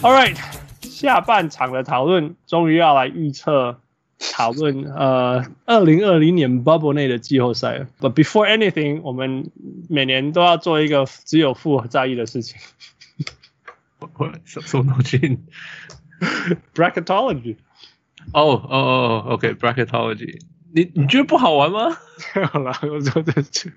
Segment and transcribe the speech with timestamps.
[0.00, 0.36] All right，
[0.80, 3.80] 下半场的讨论终于要来预测
[4.32, 7.88] 讨论呃二零二零年 Bubble 内的季后赛了。
[7.98, 9.50] But before anything，我们
[9.88, 12.60] 每年都要做一个只有富在意的事情。
[14.44, 15.40] 什什么东西
[16.74, 17.56] ？Bracketology。
[18.32, 20.40] 哦哦哦，OK，Bracketology。
[20.72, 21.96] 你你觉得不好玩吗？
[22.52, 23.72] 好了，我说这句。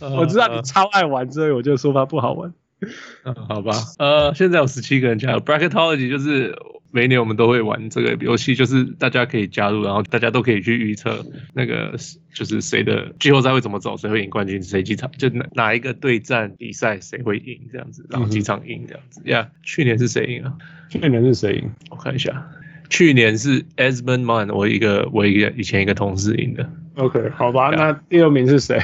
[0.16, 2.52] 我知道你超爱玩，所以我就说它不好玩。
[3.24, 3.72] 嗯，好吧。
[3.98, 6.56] 呃，现在有十七个人加入 Bracketology，就是
[6.90, 11.24] 每一年我们都会玩这个游戏，就是大家可以加入，然后大家都可以去预测
[11.54, 11.94] 那个
[12.32, 19.20] 就是谁的季后赛会怎么走，谁会赢冠军，谁几场就哪哪一个对战比赛谁会赢这样子，然后几场赢这样子。
[19.24, 20.54] 呀、嗯 yeah，去年是谁赢啊？
[20.88, 21.70] 去年是谁赢？
[21.90, 22.48] 我看一下，
[22.88, 26.70] 去年是 Esmond Man，我一个我一个以前一个同事赢的。
[26.94, 27.76] OK，好吧，yeah.
[27.76, 28.80] 那第二名是谁？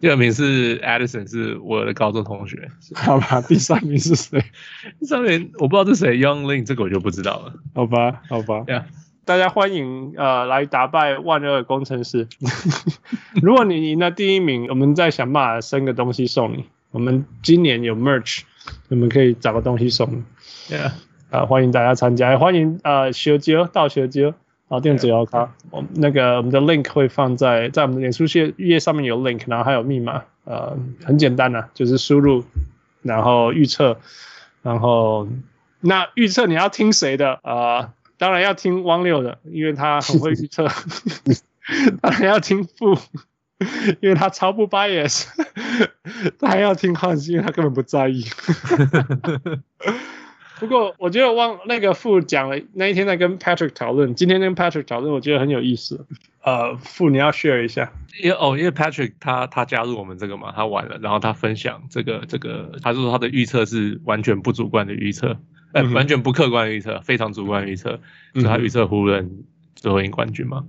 [0.00, 2.68] 第二名是 Addison，是我的高中同学。
[2.94, 4.42] 好吧，第三名是谁？
[5.00, 7.54] 第三名我不知道是谁，Young Lin，这个我就不知道了。
[7.74, 8.64] 好吧，好吧。
[8.66, 8.84] Yeah.
[9.24, 12.28] 大家欢迎呃来打败万恶的工程师。
[13.40, 16.66] 如果你赢了第一名，我们再想办法生个东西送你。
[16.90, 18.42] 我们今年有 Merch，
[18.88, 20.22] 我们可以找个东西送你。
[20.74, 20.92] Yeah.
[21.30, 24.34] 啊，欢迎大家参加，欢迎呃小杰到小杰。
[24.74, 32.44] 好，电子邮卡，我们那个我们的 link 会放在在我们的脸书页页上面有 link，然后还有密码，呃，很简单的，就是输入，
[33.00, 33.96] 然后预测，
[34.62, 35.28] 然后
[35.80, 37.92] 那预测你要听谁的啊、呃？
[38.18, 40.66] 当然要听汪六的，因为他很会预测，
[42.02, 42.98] 当然要听富，
[44.00, 45.26] 因为他超不 bias，
[46.40, 48.24] 还要听汉斯，因为他根本不在意。
[50.60, 56.06] 不过我觉得忘那个傅讲了那一天在跟 Patrick 讨论，今天跟 Patrick 讨论，我觉得很有意思。
[56.42, 65.36] 呃，傅你要 share 一下，因为哦，因为 Patrick 他他加入我们这个嘛，他玩了，然后他分享这个这个，他说他的预测是完全不主观的预测，
[65.72, 67.98] 呃、嗯，完全不客观的预测，非常主观的预测，
[68.34, 70.64] 就他预测湖人最后赢冠军嘛。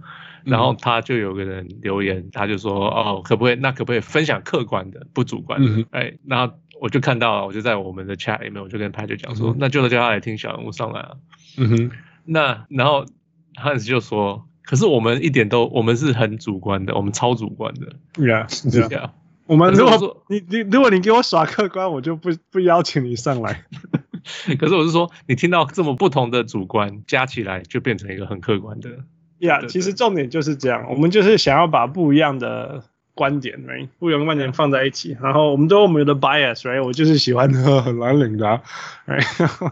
[0.46, 5.86] 然后他就有个人留言，他就说哦，可不可以那可不可以分享客观的，不主观的？
[5.92, 6.54] 哎、嗯，那。
[6.86, 11.14] 我就看到了，我就在我们的 chat 里面，我就跟 Patrick 讲说，嗯、那就叫他来听小人物上来啊。
[11.58, 11.92] 嗯哼，
[12.26, 13.08] 那然后
[13.56, 17.96] Hans 就说，可是我们一点都，我们是很主观的，我们超主观的。
[18.14, 19.14] 对啊，对啊。
[19.48, 23.64] 我们如果你你如果你给我耍客观，我就不不邀请你上来。
[24.60, 28.92] 可是我是说，你听到这么不同的主观加起来，就变成一个很客观的。
[29.40, 32.84] 呀、yeah，其实重点就是这样，我们就是想要把不一样的。
[33.16, 33.88] 观点，right？
[33.98, 36.84] 不同观点放在一起，然后我们都有我们的 bias，right？
[36.84, 38.62] 我就是喜欢喝很蓝领的
[39.08, 39.72] ，right？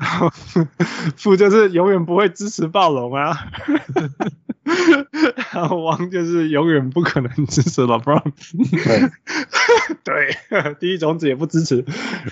[0.00, 0.30] 然后
[1.16, 3.46] 富就是永远不会支持暴龙啊，
[5.52, 8.32] 然后王就是永远不可能支持 LeBron，
[10.02, 11.84] 对，对，第一种子也不支持，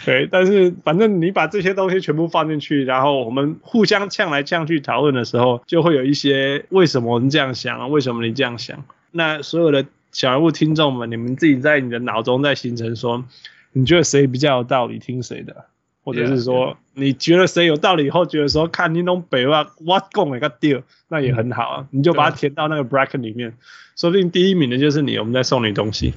[0.05, 8.83] 对，但是反正你把这些东西全部放进去，然后我们互相呛来呛去讨论的时候，就会有一些为什么我们这样想，为什么你这样想，
[9.13, 9.87] 那所有的。
[10.13, 13.25] 小人物听众们，你们自己在你的脑中在形成说，
[13.73, 15.67] 你觉得谁比较有道理，听谁的，
[16.03, 16.77] 或者是说 yeah, yeah.
[16.95, 23.55] 你觉得谁有道理以后，觉得说看你弄北话我讲一个 deal，那也很好啊，你就把它填到那个 bracket 里面，
[23.97, 26.15] 说不定第一名的就是你，我们在送你东西。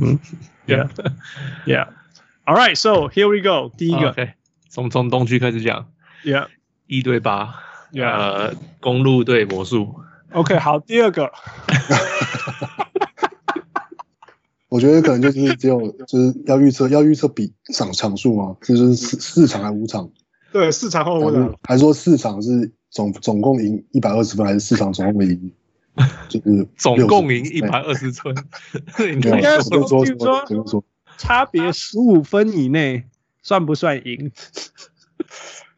[0.00, 0.18] 嗯
[0.66, 4.32] ，Yeah，Yeah，All right，so here we go，第一个，OK，
[4.68, 5.88] 从从东区开始讲
[6.24, 6.48] ，Yeah，
[6.86, 7.54] 一对八
[7.92, 10.00] ，Yeah，呃，公路对魔术
[10.32, 11.32] ，OK，好，第二个。
[14.70, 18.56] 我觉得可能就是只有 就是要预测要预测比场场数嘛？
[18.62, 20.08] 就是四四场还是五场？
[20.52, 21.54] 对，四场或五场。
[21.64, 25.52] 还是说四场是总总共赢一百二十分，还是四场总共赢
[26.30, 28.34] 就是总共赢一百二十分？
[29.12, 30.84] 应该说说说
[31.18, 33.04] 差别十五分以内
[33.42, 34.30] 算不算赢？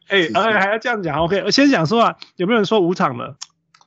[0.07, 1.41] 哎、欸，而且还要这样讲，OK？
[1.43, 3.35] 我先讲说啊，有没有人说五场的？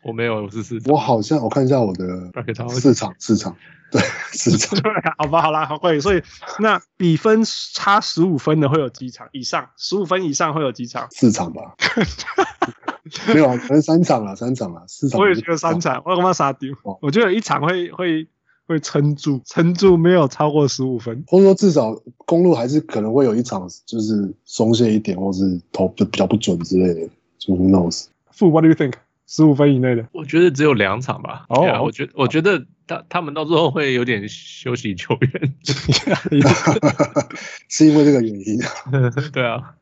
[0.02, 0.92] 我没有，我是四场。
[0.92, 2.30] 我好像我看一下我的
[2.70, 3.56] 四场四场。
[3.92, 4.00] 对，
[4.32, 4.82] 是这样。
[4.82, 6.00] 对，好吧，好啦，好，贵。
[6.00, 6.22] 所以
[6.58, 7.42] 那比分
[7.72, 9.68] 差十五分的会有几场以上？
[9.76, 11.06] 十五分以上会有几场？
[11.10, 11.74] 四场吧。
[13.32, 15.20] 没有啊，可能三场了，三场了，四场。
[15.20, 16.74] 我也觉得三场，我他妈傻丢。
[17.00, 18.26] 我觉得有一场会会
[18.66, 27.08] 会撑住，撑住没有超过十五分，或者说至少公路还是可能会有一场就是松懈一点，或是投的比较不准之类的，
[27.38, 28.06] 就 who knows。
[28.36, 28.94] Fu, what do you think？
[29.26, 31.46] 十五分以内的，我觉得只有两场吧。
[31.48, 35.54] 哦、oh, 我觉得我觉得他他们到最后会有点休息球员，
[37.68, 38.58] 是因为这个原因。
[39.32, 39.74] 对啊，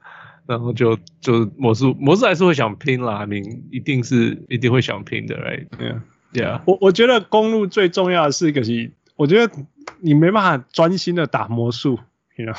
[0.46, 5.67] 然后就就魔术魔术还是会想拼啦，明一定是一定会想拼的，right？
[5.76, 6.02] 对啊，
[6.32, 6.62] 对啊。
[6.67, 9.52] 我我觉得公路最重要的是一个是，我觉得
[10.00, 11.99] 你没办法专心的打魔术
[12.37, 12.57] ，you know。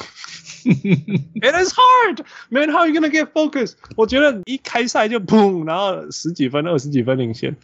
[0.65, 2.69] It is hard, man.
[2.69, 3.73] How are you gonna get focus？
[3.95, 7.55] 我觉得一开赛就砰，然后十几分、二十几分领先。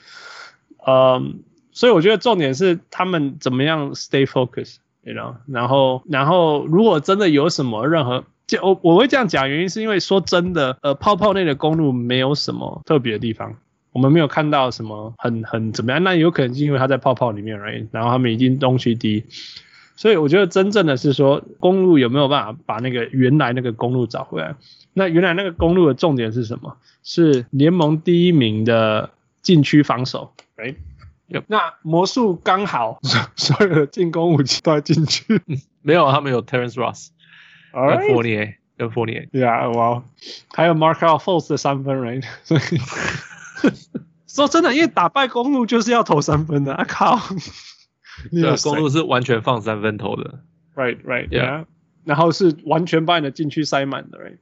[0.85, 1.39] 嗯，
[1.71, 5.33] 所以我觉得重点是他们怎么样 stay focus，you know。
[5.47, 13.55] 然后，然后如果真的有什么任何，就我我会这样讲，原因是因为说真的，呃，泡泡内的公路没有什么特别的地方，
[13.93, 16.03] 我们没有看到什么很很怎么样。
[16.03, 17.87] 那有可能是因为他在泡泡里面，right？
[17.91, 19.23] 然后他们已经东西低。
[19.95, 24.55] 所以我觉得真正的是说，公路有没有办法把那个原来那个公路找回来？
[24.93, 26.77] 那原来那个公路的重点是什么？
[27.03, 29.11] 是联盟第一名的
[29.41, 30.33] 禁区防守。
[30.57, 30.75] 哎.
[31.47, 32.99] 那魔术刚好
[33.37, 35.41] 所有的进攻武器都在禁区，
[35.81, 37.07] 没有，他们有 Terrence Ross，
[37.71, 40.03] 跟 Fournier，跟 Fournier，Yeah，哇，
[40.53, 42.25] 还有 Markelle Fultz 的三分，right？
[42.43, 42.61] 所以
[44.27, 47.17] 说真的，因为打败公路就是要投三分的，啊靠！
[48.31, 50.39] 对，公路是完全放三分投的
[50.75, 51.65] ，right right yeah，
[52.03, 54.37] 然后是完全把你的禁区塞满的，right。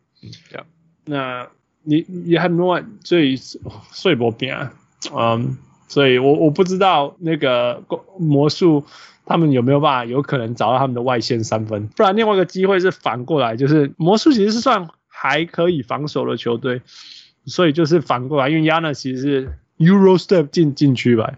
[0.51, 0.63] yeah，
[1.05, 1.47] 那
[1.83, 4.71] 你也很乱，所以碎波边，
[5.15, 5.57] 嗯，
[5.87, 7.83] 所以我我不知道那个
[8.17, 8.83] 魔术
[9.25, 16.81] 他们有没有办法有可能找到他们的外线三分，不然另外一个机会是反过来，就是魔术其实是算还可以防守的球队，
[17.45, 19.53] 所以就是反过来，因为 Giannis 其实是。
[19.79, 21.33] Euro step 进禁区吧，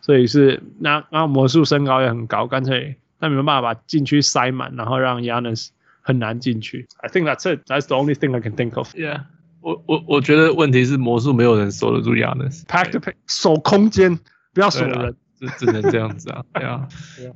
[0.00, 5.70] 所以是那那魔术身高也很高，干脆那没有办法把禁区塞满，然后让 Giannis
[6.00, 6.86] 很难进去。
[6.98, 7.60] I think that's it.
[7.66, 8.94] That's the only thing I can think of.
[8.94, 9.22] Yeah，
[9.60, 12.64] 我我我觉得问题是魔术没有人守得住 Giannis。
[12.66, 14.20] Pack the pack，守空间，
[14.54, 16.44] 不要守人，只只能这样子啊。
[16.54, 16.86] 对啊，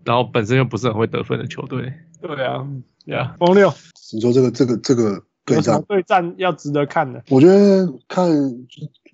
[0.04, 1.92] 然后本身又不是很会得分的球队。
[2.22, 2.64] 对啊
[3.06, 3.74] ，Yeah，风六，
[4.12, 7.24] 你说这个这个这个对战对战要值得看的？
[7.28, 8.30] 我觉得看。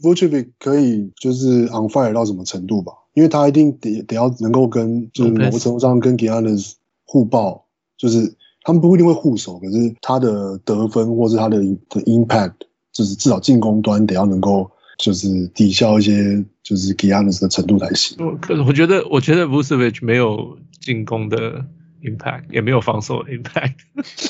[0.02, 2.93] Vucevic 可以就是 on fire 到什么程度吧？
[3.14, 6.75] 因为他一定得得要能够跟就是某个程度上跟 Giannis
[7.05, 7.67] 互爆，
[7.99, 11.58] 就是他们不一定会互守，可是他的得分或是他的
[11.88, 12.52] 的 impact，
[12.93, 18.17] 就是至少进攻端得要能够就是抵消一些就是 Giannis 的程度才行。
[18.41, 21.64] 可我觉得我觉得 Vucevic 没有进攻的
[22.03, 23.75] impact，也没有防守的 impact。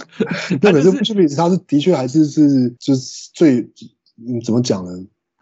[0.62, 3.61] 那可是 Vucevic 他是的确还是是就是最
[4.16, 4.90] 嗯怎么讲呢？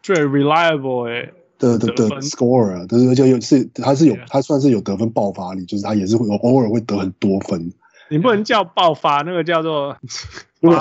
[0.09, 7.71] 最 reliable 哎的的的 scorer，对，而且有是他是有他算是有得分爆发力，就是他也是会偶尔会得很多分。
[8.09, 9.95] 你不能叫爆发，那个叫做
[10.61, 10.79] 因为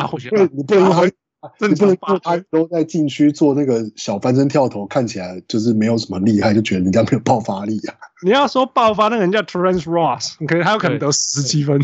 [0.53, 1.01] 你不能他。
[1.59, 7.93] 你不能说他都在禁区做那个小翻身跳投，看起来就是没有什么厉害，就觉得人家没有爆发力啊。
[8.23, 11.79] 你要说爆发，那个人叫 Terrence Ross，可能他有可能得十七分，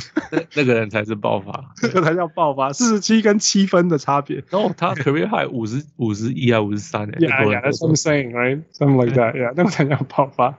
[0.55, 4.43] 那个人才是爆发， 这个才叫爆发，四十七跟七分的差别。
[4.49, 10.57] 然后他 career high 五十五十一啊五十三诶，Yeah yeah，that's what I'm saying right，something like that，Yeah，那个才叫爆发，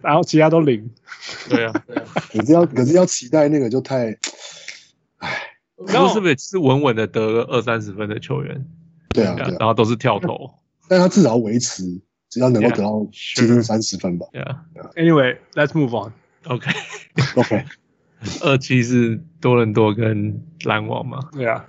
[0.00, 0.88] 然后其他都零。
[1.48, 1.72] 对啊，
[2.32, 4.16] 可是要可是要期待那个就太，唉。
[5.86, 8.66] 然后是不是是稳稳的得个二三十分的球员？
[9.10, 10.50] 对啊，然后都是跳投，
[10.88, 11.82] 但他至少维持，
[12.30, 14.26] 只要能够得到接近三十分吧。
[14.96, 16.12] Anyway，let's move on。
[16.48, 17.64] OK，OK。
[18.42, 21.18] 二七是多伦多跟篮网嘛？
[21.32, 21.64] 对啊。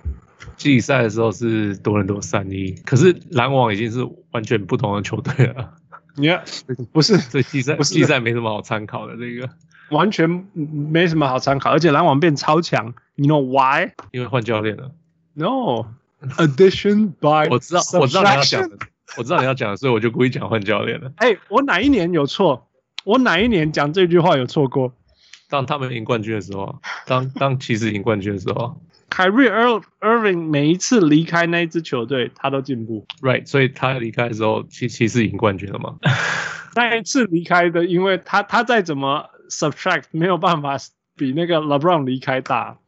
[0.56, 5.74] 季赛的时候是多伦多三一，可是篮网已经是完全不同的球队了。
[6.16, 6.44] 你看，
[6.92, 9.50] 不是，这季赛季赛没什么好参考的，这个
[9.94, 12.92] 完全没什么好参考，而且篮网变超强。
[13.14, 13.92] You know why？
[14.10, 14.90] 因为换教练了。
[15.32, 18.76] No，addition by 我知道，我知道你要讲的，
[19.16, 21.12] 我知道你要讲的，所以我就故意讲换教练了。
[21.16, 22.68] 哎，我哪一年有错？
[23.04, 24.92] 我哪一年讲这句话有错过？
[25.48, 33.06] 当他们赢冠军的时候，当当骑士赢冠军的时候，Kyrie Irving 每一次离开那一支球队，他都进步。
[33.20, 35.96] Right，所以他离开的时候，骑骑士赢冠军了吗？
[36.74, 40.76] 那一次离开的，因为他他再怎么 subtract 没有办法
[41.16, 42.78] 比那个 LeBron 离开大。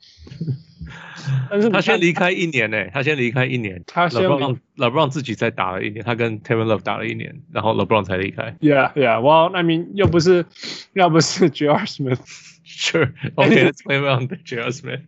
[1.51, 8.57] 但是他先离开一年呢、欸，他先离开一年，他先 LeBron LeBron 自己再打了一年，他跟 Kevin Love 打了一年，然后 LeBron 才离开。
[8.61, 9.21] Yeah, yeah.
[9.21, 10.47] Well, I mean，又不是，
[10.93, 11.85] 要不是 J.R.
[11.87, 12.21] Smith。
[12.65, 13.13] Sure.
[13.35, 14.71] OK，let's play around J.R.
[14.71, 15.01] Smith。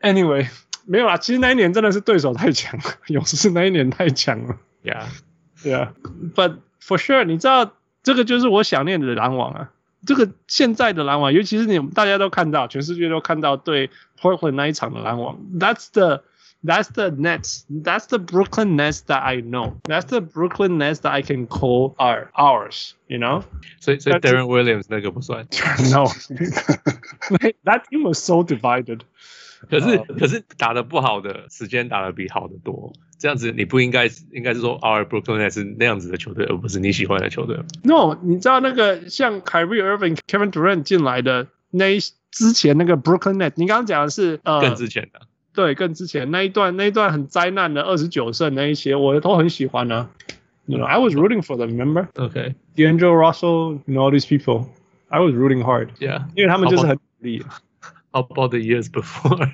[0.00, 0.48] Anyway，
[0.86, 4.56] 没有啦，其实那一年真的是对手太强了，勇士那一年太强了。
[4.82, 5.04] Yeah,
[5.62, 5.92] yeah.
[6.34, 9.71] But for sure，你知道这个就是我想念的篮网啊。
[10.05, 13.89] 这个现在的篮网，尤其是你们大家都看到，全世界都看到对
[14.19, 16.23] Portland 那一场的篮网，That's the
[16.65, 21.11] That's the Nets, That's the Brooklyn Nets that I know, That's the Brooklyn Nets that
[21.11, 23.43] I can call our ours, you know?
[23.79, 25.45] 所以所以 Darren Williams 那个不算，
[25.91, 26.05] No,
[27.63, 29.01] That team was so divided.
[29.68, 32.92] 可是可是打得不好的时间打得比好的多。
[33.18, 37.58] 这样子你不应该应该是说 Our Brooklyn Nets 是那样子的球队，而不是你喜欢的球队。
[37.82, 41.98] No，你知道那个像 Kyrie Irving、Kevin Durant 进来的那一
[42.30, 45.20] 之前那个 Brooklyn Nets，你刚刚讲的是呃更之前的，
[45.52, 50.10] 对，更之前那一段那一段很灾难的二十九胜那一些，我都很喜欢呢、啊。
[50.66, 52.08] You know, I was rooting for them, remember?
[52.14, 52.54] Okay.
[52.76, 54.68] D'Angelo Russell, you know all these people.
[55.08, 55.88] I was rooting hard.
[55.98, 56.26] Yeah.
[56.36, 57.42] 因为他们就是很努力。
[58.17, 59.47] How about the years before?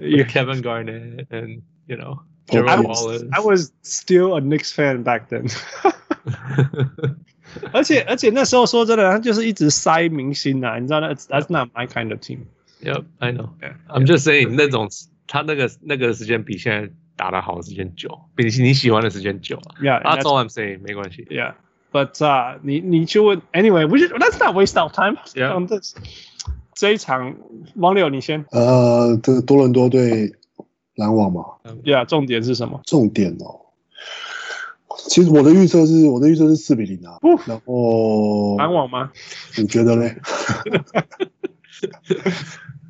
[0.00, 0.24] Yeah.
[0.24, 3.24] Kevin Garnett and you know I Gerald was, Wallace.
[3.32, 5.48] I was still a Knicks fan back then.
[7.72, 12.40] 而且而且那时候说真的，他就是一直塞明星啊，你知道那 That's not my kind of team.
[12.82, 13.50] Yep, I know.
[13.60, 13.74] Yeah.
[13.88, 14.88] I'm just saying 那种
[15.26, 19.74] 他那个那个时间比现在打得好的时间久，比你喜欢的时间久啊。
[19.82, 20.80] Yeah, That's that's- all I'm saying.
[20.82, 21.26] 没关系。
[21.30, 21.54] Yeah,
[21.90, 25.58] but uh, 你你去问 anyway, we should let's not waste our time Yeah.
[25.58, 25.94] on this.
[26.75, 27.35] 这一场，
[27.75, 28.45] 王柳你先。
[28.51, 30.33] 呃，这个多伦多对
[30.95, 31.43] 篮网嘛
[31.83, 32.81] ，Yeah，重点是什么？
[32.85, 33.61] 重点哦。
[35.09, 37.17] 其实我的预测是，我的预测是四比零啊。
[37.21, 39.11] 哦然后篮网吗？
[39.57, 40.15] 你觉得嘞？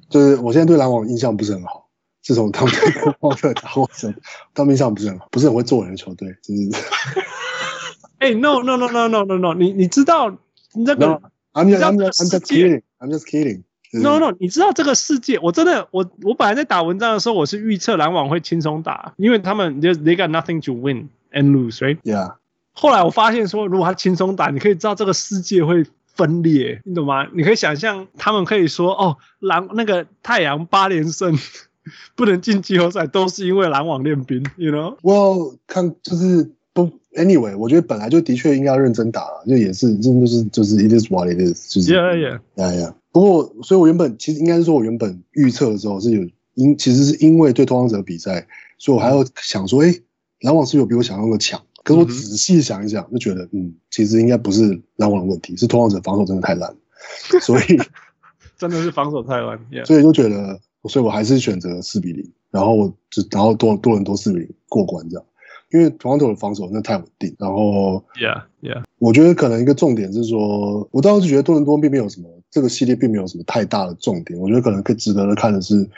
[0.10, 1.88] 就是我现在对篮网印象不是很好，
[2.22, 2.74] 自从他们
[3.04, 4.13] 跟沃特打过之后，
[4.54, 6.70] 他们印象不是很好，不是很会做人的球队，就是。
[8.20, 10.34] 哎、n o no no no no no no，你你知道
[10.74, 11.20] 那个 No,
[11.54, 11.98] I'm just, I'm
[12.30, 12.82] just kidding.
[13.00, 13.63] I'm just kidding.
[13.94, 22.36] 就是 no no，你知道这个世界，我真的我我本来在打文章的时候，我是预测篮网会轻松打，因为他们 they they got nothing to win and lose，right？Yeah.
[22.74, 27.28] 后来我发现说，如果他轻松打，你可以知道这个世界会分裂，你懂吗？
[27.34, 31.38] 你可以想象他们可以说，哦，篮那个太阳八连胜
[32.16, 42.94] 不能进季后赛，都是因为篮网练兵，you know？Well，看就是不，anyway，我觉得本来就的确应该要认真打了，就也是，真的就是就是 it is what it is，就是 Yeah yeah，yeah yeah。
[43.12, 48.48] 不过，所以我原本其实应该是说，我原本预测的时候是有因，其实是因为对拓荒者比赛，
[48.80, 49.94] 所以我还要想说，哎、
[50.42, 51.62] 篮网是有比我想象的强。
[51.84, 54.62] 可是我仔细想一想，就觉得，嗯，其实应该不是
[54.96, 56.74] 篮网的问题，是拓荒者防守真的太烂，
[57.42, 57.80] 所以
[58.58, 59.86] 真的是防守太烂，yeah。
[59.86, 65.25] 所以就觉得，所以我还是选择四比零，然后我就然后多多伦多四比零过关这样，
[65.74, 68.84] 因为拓荒者的防守真的太稳定，然后 Yeah, yeah.
[69.00, 75.89] 我觉得可能一个重点是说，我当时觉得多伦多并没有什么这个系列并没有什么太大的重点，我觉得可能更值得的看的是，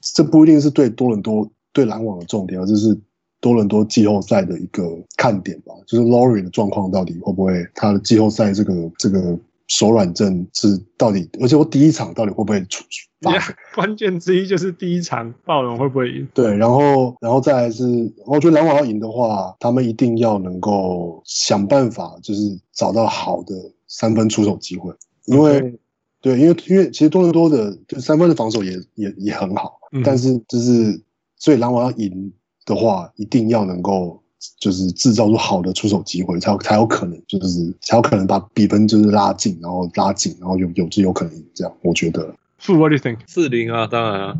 [0.00, 2.98] 这不一定是对多伦多对篮网的重点，而这是
[3.40, 4.82] 多伦多季后赛的一个
[5.18, 12.84] 看点吧，就是 Laurie 的状况到底会不会他的季后赛这个这个手软症是到底，而且我第一场到底会不会出
[13.20, 16.28] 发生关键之一就是第一场暴龙会不会赢？
[16.34, 17.84] 对，然后，然后再来是，
[18.26, 22.40] 我觉得篮网要赢的话，他们一定要能够想办法，就是
[22.72, 23.54] 找到好的
[23.88, 24.92] 三分出手机会，
[25.26, 25.78] 因为 Okay.
[26.20, 31.00] 对，因为因为其实多伦多的就三分的防守也也也很好，嗯但是就是
[31.36, 32.32] 所以篮网要赢
[32.66, 34.20] 的话，一定要能够
[34.60, 42.34] 就是制造出好的出手机会，才有才有可能就是才有可能把比分就是拉近，然后拉近，然后有有就有可能赢这样，我觉得。
[42.60, 43.18] Fu, what do you think？
[43.26, 44.36] 四零啊，当然啊，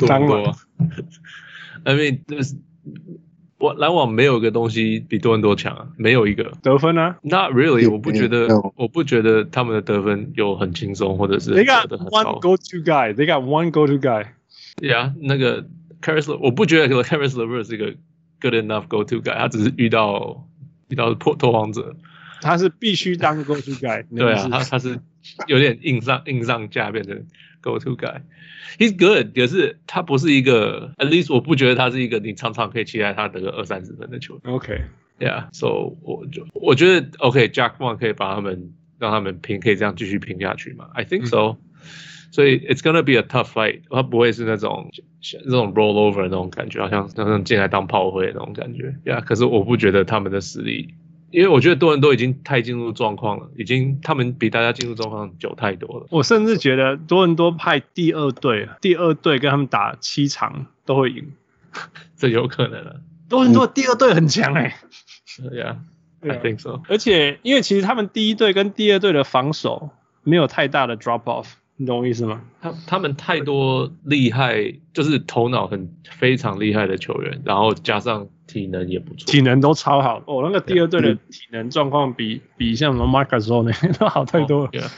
[0.00, 0.56] 多 当然伦多啊。
[1.84, 2.56] I mean，就是
[3.58, 6.52] 我篮网没有一个东西比多伦多强啊，没有一个。
[6.62, 12.40] 得分啊 Not really，我不觉得我不觉得他们的得分有很轻松，或者是，They got one。
[12.40, 13.14] go-to guy.
[13.14, 14.26] They got one go-to guy.
[14.78, 15.64] Yeah，那个
[16.02, 17.94] Caris，Le- 我不觉得 Caris LeVert 是一个
[18.44, 20.46] good enough go to guy，他只是遇到
[20.88, 21.96] 遇到破拓荒者。
[22.42, 24.04] 他是必须当 go-to guy。
[24.14, 25.00] 对啊，他他是
[25.46, 27.26] 有点硬上硬上架变成
[27.62, 28.20] go to guy。
[28.78, 34.52] He's good，可是他不是一个，at least 我不觉得他是一个你常常可以期待他得个二三十分的球员。
[34.52, 41.56] OK，Yeah，so 我就我觉得 OK，Jack、Vaughn 可以把他们让他们拼，可以这样继续拼下去嘛？I think so、
[42.34, 44.90] 所以 it's gonna be a tough fight，它不会是那种
[45.44, 48.92] 那种 roll over 那种感觉，好像那种进来当炮灰那种感觉。
[49.04, 50.94] Yeah，可是我不觉得他们的实力，
[51.30, 56.08] 因为我觉得多伦多已经太进入状况了，已经他们比大家进入状况久太多了。
[56.10, 61.30] 我甚至觉得多伦多派第二队，第二队跟他们打七场都会赢。
[62.18, 62.96] 这有可能啊。
[63.28, 64.76] 多伦多第二队很强哎、
[65.38, 65.76] Yeah，I
[66.20, 66.82] 对啊 think so。
[66.88, 69.90] 而且因为其实他们第一队跟第二队的防守
[70.24, 72.40] 没有太大的 drop off，你懂我意思吗？
[72.60, 79.30] 他他们太多厉害，就是头脑很非常厉害的球员，然后加上体能也不错。
[79.30, 84.70] 体能都超好哦，那个第二队的体能状况比比像什么 Marcus 那 都好太多了。
[84.72, 84.88] Yeah,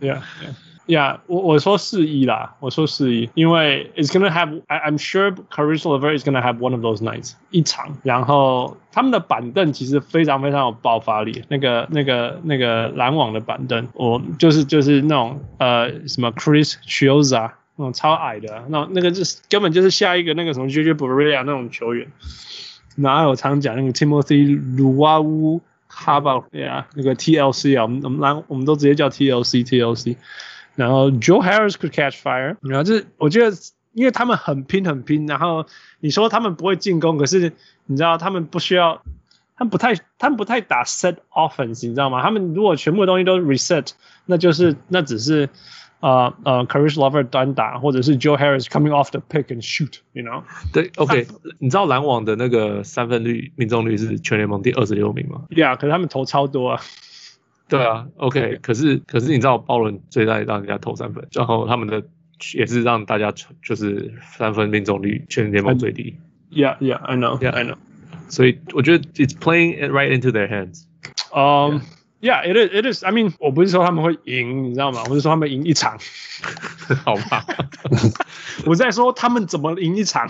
[0.00, 0.54] Yeah, yeah,
[0.86, 1.18] yeah.
[1.26, 7.02] 我我说四一啦，我说四一，因为 it's gonna have I I'm sure Caris LeVert is gonna have one of those
[7.02, 22.06] nights 一场，然后他们的板凳其实非常非常有爆发力，那个那个那个篮网的板凳，我就是就是那种呃什么 Chris Chioza 那种超矮的，那那个就是根本就是下一个那个什么 JJ Barea 那种球员，
[22.96, 30.16] 然后我常讲那个 Timothy Luau 哈巴呀，那个 TLC 啊，我们我们来我们都直接叫 TLC TLC。
[30.74, 33.56] 然后 Joe Harris could catch fire，然后这我觉得，
[33.92, 35.66] 因为他们很拼很拼，然后
[36.00, 37.52] 你说他们不会进攻，可是
[37.86, 39.02] 你知道他们不需要，
[39.56, 42.22] 他们不太，他们不太打 set offense，你知道吗？
[42.22, 43.90] 他们如果全部的东西都 reset，
[44.26, 45.48] 那就是那只是。
[46.02, 50.42] 呃呃，Caris LeVert 单打，或者是 Joe Harris coming off the pick and shoot，you know？
[50.72, 51.28] 对，OK，
[51.60, 56.80] 你知道篮网的那个三分率命中率是全联盟第二十六名吗？Yeah，可是他们投超多啊。
[57.72, 62.02] 对啊，OK，可是可是你知道鲍伦最爱让人家投三分，然后他们的
[62.54, 66.14] 也是让大家就是三分命中率全联盟最低。
[66.50, 67.76] Yeah，Yeah，I know，Yeah，I know。
[68.28, 70.84] 所以我觉得 it's playing it right into their hands。
[71.34, 71.80] 嗯。
[72.22, 72.70] Yeah, it is.
[72.72, 73.04] It is.
[73.04, 75.02] I mean，我不是说他们会赢，你知道吗？
[75.10, 75.98] 我是说他们赢一场，
[77.04, 77.44] 好吧？
[78.64, 80.28] 我在说他们怎么赢一场，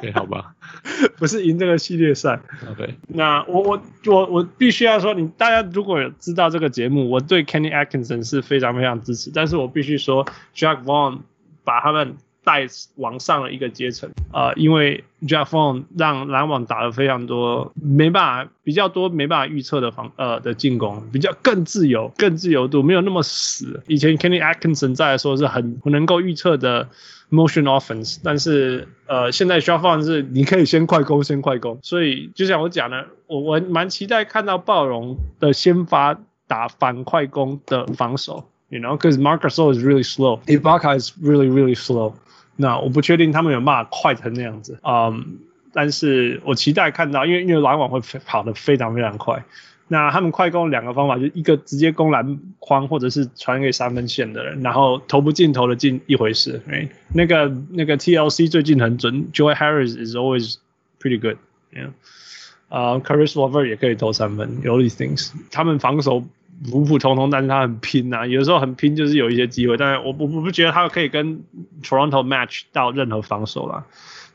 [0.00, 0.54] 对，好吧？
[1.18, 2.40] 不是赢这个系列赛。
[2.70, 10.24] OK，那我我我我必须要说，你大家如果有知道这个节目，我对 Kenny Atkinson 是非常非常支持，但是我必须说
[10.54, 11.18] ，Jacque Vaughn
[11.64, 12.16] 把他们。
[12.46, 14.08] 带往上的一个阶层。
[14.30, 23.82] 啊，因为 Jeff o n 让篮网打了非常多没办法比较多没办法预测的防呃的进攻，比较更自由，更自由度没有那么死。
[23.88, 26.88] 以前 Kenny Atkinson 在说是很能够预测的
[27.30, 31.80] motion offense，但是呃，现在 Jeff o n 是你可以先快攻，先快攻。
[31.82, 38.44] 所以就像我讲的，我我蛮期待看到暴龙的先发打反快攻的防守。
[38.68, 40.40] You know, because Marcus is really slow.
[40.46, 42.14] Ibaka is really, really slow.
[42.56, 45.38] 那我不确定他们有骂快成那样子，嗯，
[45.72, 49.44] 但是我期待看到，因为因为篮网会跑得非常非常快。
[49.88, 56.60] 那他们快攻两个方法，就一个直接攻篮筐，或者是传给三分线的人，然后投不进投得进一回事。
[56.68, 60.56] 哎，那个那个 TLC 最近很准，Joe Harris is always
[61.00, 61.36] pretty good。
[61.72, 61.92] 嗯，
[62.68, 66.24] 啊，Caris LeVert 也可以投三分，all these things，他们防守。
[66.70, 69.76] 普普通通，但是他很拼呐、啊，有时候很拼，就是有一些机会。
[69.76, 71.44] 但是我我我不觉得他可以跟
[71.82, 73.84] Toronto match 到任何防守啦。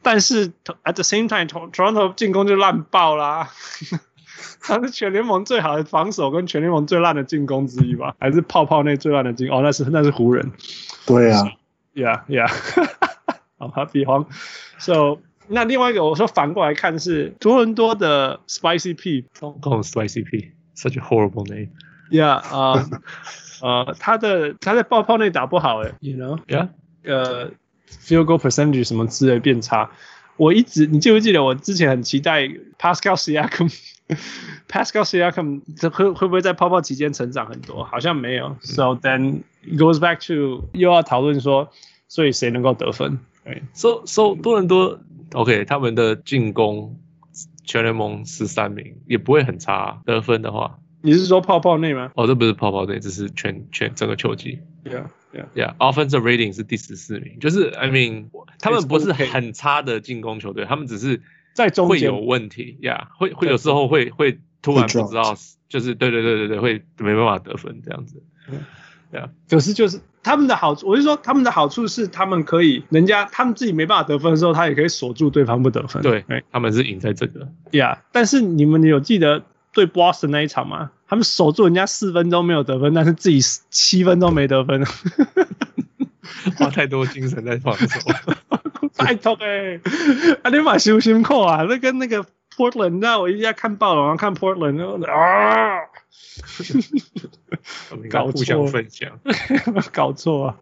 [0.02, 0.50] 但是
[0.84, 3.50] at the same time，Toronto 进攻就烂爆啦。
[4.63, 8.15] 他是全联盟最好的防守跟全联盟最烂的进攻之一吧？
[8.19, 9.60] 还是泡泡内最烂的进攻？
[9.60, 10.52] 哦，那是那是湖人。
[11.06, 11.52] 对啊
[11.93, 12.50] ，Yeah Yeah。
[13.58, 14.28] 好，他比方。
[14.80, 21.69] So 那另外一个我说反过来看是多伦多的 Spicy P，Don't call Spicy P，such a horrible name。
[22.12, 22.86] Yeah，啊，
[23.62, 26.67] 呃，他的他在爆泡内打不好诶，you know，Yeah，
[27.04, 27.50] 呃
[27.89, 29.89] ，field goal percentage 什么之类变差。
[30.38, 32.47] 我一直，你记不记得我之前很期待
[32.80, 37.84] Pascal Siakam，Pascal Siakam 这会会不会在泡泡期间成长很多？
[37.84, 38.58] 好像没有。
[38.62, 39.43] So then
[39.78, 41.69] goes back to 又要讨论说，
[42.08, 43.19] 所以谁能够得分？
[43.43, 45.00] 对，So so 多伦多
[45.34, 47.00] ，OK，他们的进攻
[47.63, 50.80] 全联盟十三名，也不会很差，得分的话。
[51.02, 52.12] 你是说泡泡内吗？
[52.16, 54.60] 哦，这不是泡泡内，这是全全整个球季。
[54.84, 55.76] Yeah, yeah, yeah.
[55.78, 58.26] Offensive rating 是第十四名，就是 I mean，
[58.60, 61.22] 他们不是很差的进攻球队，他们只是
[61.54, 62.78] 在中间会有问题。
[62.82, 65.36] Yeah，会会有时候会会突然不知道，
[65.70, 68.24] 就是对对对对对，会没办法得分这样子。
[69.12, 76.02] Yeah，可是就是他们的好处，我是说他们的好处是他们可以，人家他们自己没办法得分的时候，他也可以锁住对方不得分。
[76.02, 77.48] 对，他们是赢在这个。
[77.72, 79.44] Yeah，但是你们有记得？
[79.73, 84.84] 对 Boston 那一场嘛，他们守住人家四分钟没有得分，但是自己七分钟没得分，
[86.57, 87.88] 花太多精神在防守。
[88.97, 89.79] 拜托哎，
[90.43, 95.79] 啊你把修心扣啊，那跟那个 Portland，你知道我一直在看报了，然后看 Portland，然后啊，
[98.12, 99.10] 搞互相分享，
[99.93, 100.55] 搞错啊。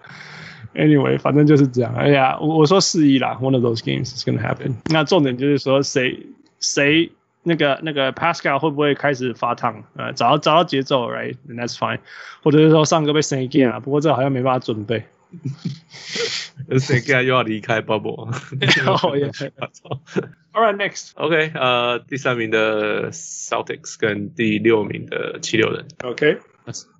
[0.75, 1.93] Anyway，反正就是这样。
[1.95, 4.75] 哎呀，我我说四一啦，One of those games is gonna happen。
[4.85, 6.27] 那重点就是说谁
[6.59, 7.11] 谁。
[7.49, 9.83] 那个那个 Pascal 会不会开始发烫？
[9.97, 11.99] 呃，找到找到节奏，right？That's fine。
[12.41, 15.03] 或者是说上个被 Say Again 啊，不过这好像没办法准备。
[16.79, 18.29] Say Again 又要离开 Bubble。
[19.03, 19.29] 哦耶！
[20.53, 21.11] All right, next。
[21.15, 25.85] OK，呃，第三名的 Celtics 跟第六名的七六人。
[26.03, 26.37] OK。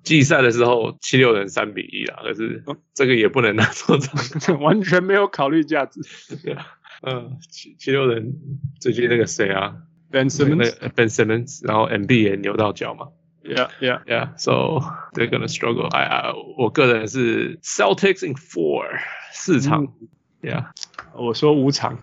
[0.02, 6.00] 季赛的时候七六人三比一啊，可是这个也不能拿做账，完全没有考虑价值。
[6.42, 6.66] 对啊，
[7.02, 8.34] 嗯，七七六人
[8.80, 9.76] 最近那个谁啊
[10.10, 13.08] ？Ben Simmons，Ben Simmons，然后 Embiid 也扭到脚嘛。
[13.42, 14.28] Yeah, yeah, yeah.
[14.36, 14.80] So
[15.14, 15.88] they're gonna struggle.
[15.88, 18.84] I, I 我个人是 Celtics in four
[19.32, 19.88] 四场。
[20.42, 20.66] Yeah，
[21.14, 21.98] 我说五场，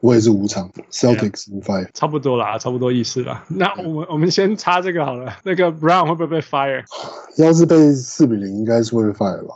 [0.00, 0.70] 我也是五场。
[0.90, 3.44] Celtics in five，差不多啦，差不多意思啦。
[3.48, 5.36] 那我们我们先插这个好了。
[5.42, 6.84] 那个 Brown 会不会被 fire？
[7.38, 9.54] 要是被四比零，应该是会被 fire 吧。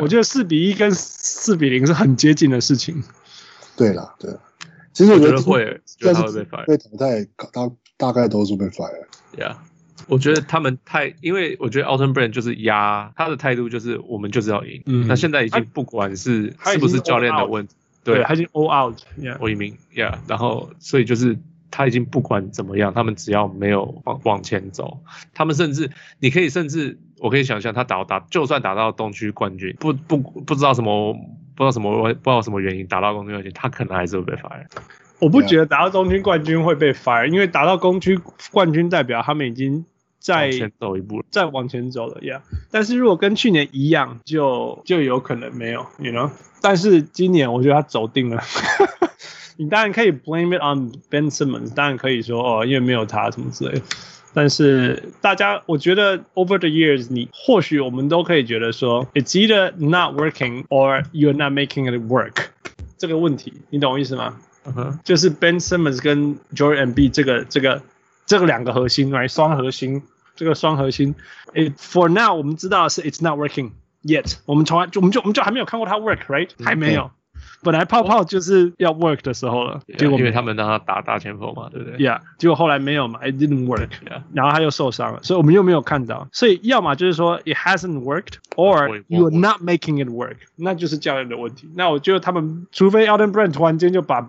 [0.00, 3.02] 我觉得四比一跟四比零是很接近的事情。
[3.76, 4.30] 对啦，对。
[4.98, 9.06] 其实我觉得会，但是被淘汰，大大概都是被 fire。
[9.36, 9.54] Yeah，
[10.08, 14.82] 我觉得他们太，因为我觉得 Alton Brand 就是压他的态度，就是我们就是要赢。
[14.86, 18.98] 嗯，那现在已经不管是是不是教练的问题，对，他已经 all out。
[19.16, 21.38] Yeah，我一名，Yeah，然后所以就是
[21.70, 24.98] 他已经不管怎么样，他们只要没有往往前走，
[25.32, 31.16] 他们甚至你可以甚至我可以想象他打打，就算打到东区冠军，不不不知道什么
[31.58, 34.64] 不知道什么不知道什么原因打到公区冠军，他可能还是会被 fire。
[35.18, 38.16] 我不觉得打到东区冠军会被 fire，因为打到东区
[38.52, 39.84] 冠军代表他们已经
[40.20, 42.40] 在往前走一步，再往前走了呀。
[42.48, 42.58] Yeah.
[42.70, 46.30] 但是如果跟去年一样，就就有可能没有，you know。
[46.62, 48.40] 但是今年我觉得他走定了。
[49.58, 53.82] 你当然可以 blame it on Ben Simmons，当然可以说哦，因为没有他什么之类的。
[54.33, 62.45] 但是大家，我觉得 over the years，你或许我们都可以觉得说，it's either not working or you're not making it work
[62.97, 64.39] 这个问题，你懂我意思吗？
[65.03, 67.81] 就是 Ben Simmons 跟 Joel Embiid 这个这个
[68.25, 70.01] 这个两个核心来双核心，
[70.35, 71.13] 这个双核心。
[71.53, 73.71] It, for now 我们知道是 It's not working
[74.03, 76.49] yet，我们从来就我们就我们就还没有看过他 work，right？
[76.63, 77.11] 还没有。
[77.62, 83.88] 本来泡泡就是要 work 的时候了，结果因为他们让他打大前锋嘛，对不对？Yeah，结果后来没有嘛，It didn't work。
[84.32, 86.28] 然后他又受伤了，所以我们又没有看到。
[86.32, 91.68] 所以要么就是说 It hasn't worked，or you're not making it work，那就是教练的问题。
[91.74, 94.22] 那我觉得他们除非 Alden Brand 突然间就把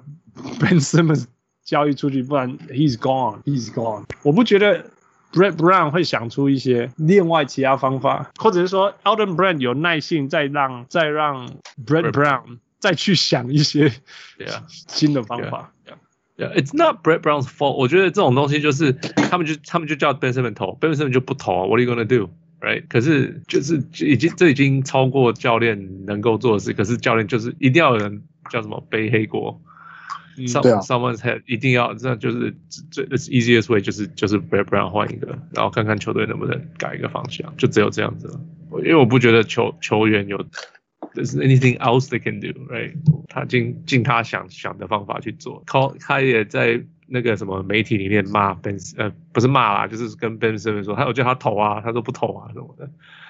[0.59, 1.25] Ben Simmons
[1.63, 4.05] 交易出去，不然 He's gone，He's gone。
[4.23, 4.85] 我不觉得
[5.31, 11.47] Brett Brown 会想出一些另外其他方法，或者是说 Alden Brand 有耐性再让再让
[11.85, 12.57] Brett Brown。
[12.79, 13.91] 再去想一些
[14.67, 15.73] 新的方法。
[16.37, 17.73] Yeah，It's not Brett Brown's fault。
[17.73, 21.67] 我觉得这种东西就是他们就他们就叫 Ben Simmons 投，Ben Simmons 就不投啊。
[21.67, 22.85] What are you gonna do？Right？
[22.87, 26.71] 可是就是已经这已经超过教练能够做的事。
[26.71, 29.61] 可是教练就是一定要有人叫什么背黑锅。
[30.47, 32.55] Some someone's head 一定要这样，就是
[32.89, 38.39] 最 easiest way 就是就是 Brett Brown 换一个，然后看看球队能不能改一个方向，就只有这样子了。
[38.77, 40.41] 因为我不觉得球球员有。
[41.15, 42.93] There's anything else they can do, right？
[43.27, 45.63] 他尽尽他想想的方法去做。
[45.65, 52.89] 他他也在那个什么媒体里面骂 Ben，呃，不是骂啦，就是跟 Ben Simmons 说，他我叫他投啊，他说不投啊什么的。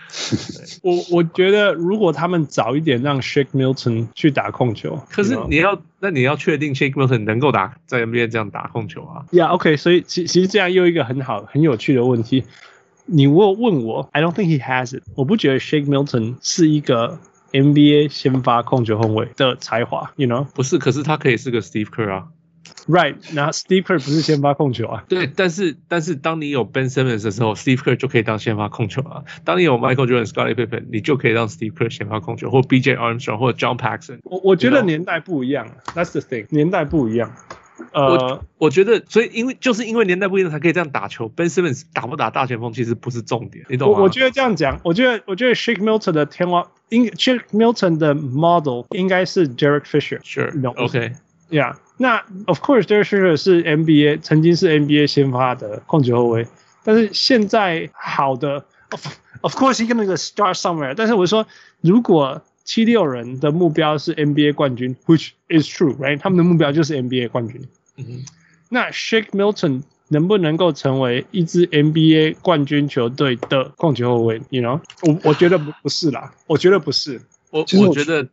[0.83, 12.43] 我我觉得如果他们早一点让 Shake Milton 去打控球，可是你要那你要确定 Shake Milton 能够打在 NBA 这样打控球啊？Yeah，OK，、okay, 所以其其实这样又一个很好很有趣的问题。
[13.05, 15.03] 你问问我，I don't think he has it。
[15.15, 17.19] 我不觉得 Shake Milton 是一个。
[17.51, 20.45] NBA 先发控球后卫的才华，you know？
[20.53, 22.27] 不是，可是他可以是个 Steve Kerr 啊
[22.87, 23.15] ，right？
[23.33, 25.03] 那 Steve Kerr 不是先发控球啊？
[25.09, 29.23] 对，但是但是当你有 Ben Simmons 的时候，Steve Kerr 就可以当先发控球啊。
[29.43, 34.19] 当你有 Michael Jordan、Scottie Pippen，你就可以让 Steve Kerr 先发控球，或 BJ Armstrong 或 John Paxson。
[34.23, 37.33] 我我觉得年代不一样，That's the thing，年代不一样。
[37.91, 41.27] 呃，我我觉得，所以因为就是因为年代不一样，才可以这样打球。
[41.29, 43.97] Ben Simmons 打不打大前锋其实不是重点，你懂吗？
[43.97, 51.75] 我我觉得这样讲，我觉得我觉得 Shake Milton 的天花，应 Shake Milton 的 model 应该是 Derek Fisher，Sure，OK，Yeah。
[51.97, 56.47] 那 Of course Derek Fisher 是 NBA 曾经是 NBA 先发的控球后卫，
[56.83, 59.07] 但是现在好的，Of
[59.41, 61.47] Of course 一个那个 start somewhere，但是我说
[61.81, 62.41] 如果。
[62.63, 66.19] 七六人的目标是 NBA 冠军，which is true，right？
[66.19, 67.67] 他们的目标就是 NBA 冠军。
[67.97, 68.25] 嗯哼，
[68.69, 77.21] 那 Shake Milton 能不能够成为一支 NBA 冠军球队的控球后卫？You know，我我觉得不不是啦，我觉得不是。
[77.51, 78.29] 我我觉得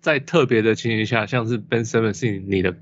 [0.00, 2.76] 在特别的情形下，像是 Ben Simmons 是你的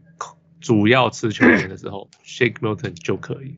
[0.61, 3.56] 主要持球员的时候，Shake Milton 就可以。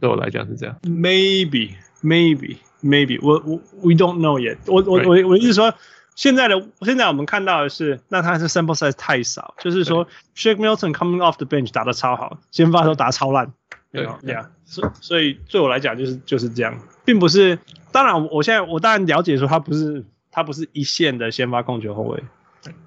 [0.00, 0.78] 对我来讲是这样。
[0.82, 4.82] Maybe，maybe，maybe，我我 We don't know yet 我。
[4.82, 5.74] 我我我我意思说。
[6.20, 10.06] 现在的现在我们看到的是，那他是 sample size 太少，就是说
[10.36, 13.54] Shake Milton coming off the bench 打得超好，先发都打超烂，
[13.90, 14.34] 对啊，对。
[14.34, 17.58] 啊，所所以对我来讲就是就是这样，并不是，
[17.90, 22.22] 当然我现在我当然了解说他不是他不是一线的先发控球后卫，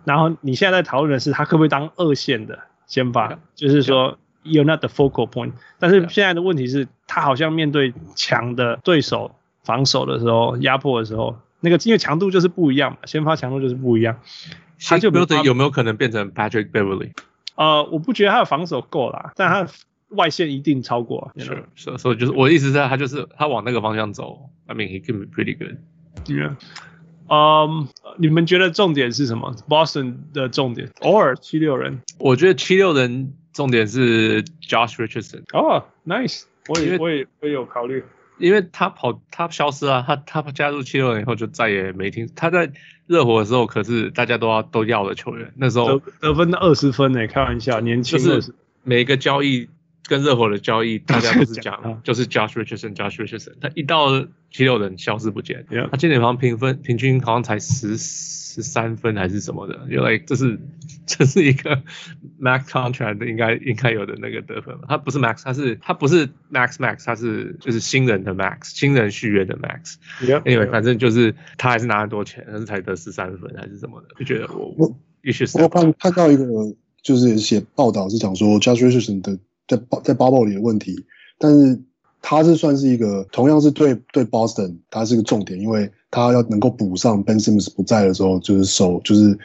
[0.05, 11.35] 然后你现在在讨论的是他可不可以当二线的先发，就是说 you're not the focal point，但是现在的问题是，他好像面对强的对手防守的时候，压迫的时候。
[11.63, 14.19] 那个因为强度就是不一样嘛，先发强度就是不一样。
[14.85, 17.11] 他就没有有没有可能变成 Patrick Beverly？
[17.55, 19.71] 呃，我不觉得他的防守够啦，但他
[20.09, 21.31] 外线一定超过。
[21.37, 24.49] 是是，所以就是我的意思是，他就是他往那个方向走。
[24.67, 25.77] I mean he can be pretty good。
[26.25, 26.55] Yeah。
[27.29, 32.01] 嗯，你们觉得重点是什么？Boston 的重点，偶尔七六人。
[32.19, 35.43] 我觉得七六人重点是 Josh Richardson。
[35.53, 36.43] 哦，Nice。
[36.67, 38.03] 我也我也我也有考虑。
[38.37, 42.29] 因为他跑，他消失了，他他加入七六人以后就再也没听。
[42.35, 42.71] 他在
[43.07, 49.69] 热火的时候可是大家都要都要的球员，那时候得得分的二十分呢，开玩笑，年轻就是每个交易
[50.07, 60.59] 跟热火的交易，大家都是讲 就是 Josh Richardson，Josh Richardson，他一到七六人消失不见.他今年好像评分平均好像才十十三分还是什么的，因为这是
[61.07, 61.81] 这是一个
[62.39, 69.95] max contract 应该应该有的那个得分，他不是 max，他是他不是 max max，他是就是新人的 max，新人续约的 max，
[70.45, 70.71] 因为 Yeah.
[70.71, 76.45] 反正就是他还是拿很多钱，但是才得十三分还是什么的，就觉得我我也许是我看看到一个
[77.01, 79.39] 就是也写报道是讲说 Josh Richardson 的。
[79.67, 80.95] 在在 bubble 里的问题，
[81.37, 81.79] 但是
[82.21, 89.37] 他是算是一个同样是对对 Boston，他是一个重点，因为他要能够补上 Ben Simmons 不在的时候，就是守就是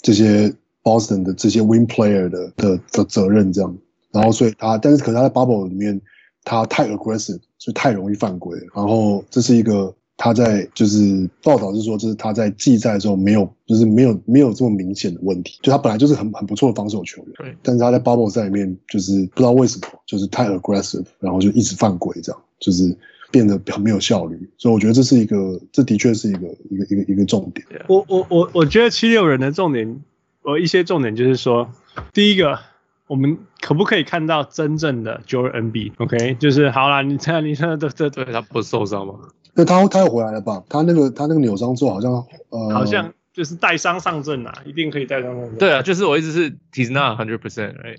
[0.00, 3.76] 这些 Boston 的这些 win player 的的的责任这样。
[4.10, 6.00] 然后所以他，但是可是他在 bubble 里面
[6.44, 8.58] 他太 aggressive，所以太容易犯规。
[8.74, 9.94] 然后这是一个。
[10.18, 15.58] 他在就是报道是说，就是他在季赛的时候没有，就是没有没有这么明显的问题。
[15.62, 17.56] 就他本来就是很很不错的防守球员，对。
[17.62, 22.96] 但是他在 bubble 赛里面就是不知道为什么，就是太 aggressive，然后就一直犯规，这样就是
[23.30, 24.48] 变得很没有效率。
[24.56, 27.66] 所以我觉得这是一个，这的确是一个一个一个一个重点。
[27.86, 30.02] 我我我我觉得七六人的重点，
[30.42, 31.70] 我一些重点就是说，
[32.14, 32.58] 第一个，
[33.06, 39.14] 我们可不可以看到真正的 Joel Embiid？OK，就是好啦，你看你看这这对他不受伤吗？
[39.56, 40.62] 那他他又回来了吧？
[40.68, 42.12] 他那个他那个扭伤之后，好像
[42.50, 45.56] 呃，好像就是带伤上阵啊，一定可以带伤上阵。
[45.56, 47.96] 对啊，就是我一直是，he's not hundred percent，right？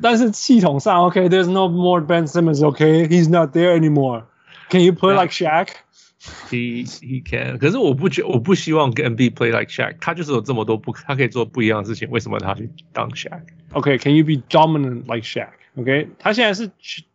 [0.00, 3.28] 但是系统上，OK，there's、okay, no more Ben Simmons，OK，he's、okay?
[3.28, 4.24] not there anymore。
[4.70, 7.58] Can you play like Shaq？He he can。
[7.58, 9.96] 可是我不觉，我不希望跟 Embiid play like Shaq。
[10.00, 16.08] 他就是有这么多不，他可以做不一样的事情，为什么他去当 Shaq？OK，Can、okay, you be dominant like Shaq？OK，、okay?
[16.18, 16.70] 他现在是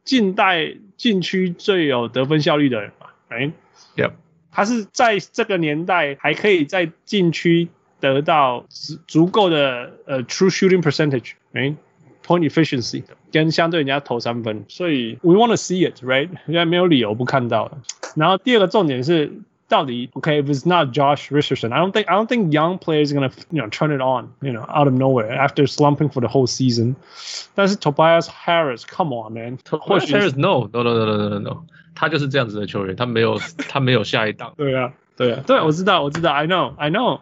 [0.06, 3.08] 近代禁区最有得分效率的人嘛？
[3.30, 3.52] 哎。
[3.99, 4.13] Yep.
[4.51, 7.69] 他是在这个年代还可以在禁区
[8.01, 11.75] 得到足足够的呃 true shooting percentage，哎，
[12.25, 16.29] point efficiency 跟相对人家投三分，所以 we want to see it，right？
[16.47, 17.79] 现在没有理由不看到的。
[18.15, 19.33] 然后第二个重点是，
[19.69, 23.61] 到底 OK，if、okay, it's not Josh Richardson，I don't think I don't think young players are gonna you
[23.61, 26.95] know turn it on，you know out of nowhere after slumping for the whole season。
[27.57, 31.65] 但是 Tobias Harris，come on man，Tobias Harris，no，no no no no no no no。
[32.00, 34.54] 他就是这样子的球员，他没有他没有下一档。
[34.56, 37.20] 对啊，对啊，对，我知道，我知道，I know, I know，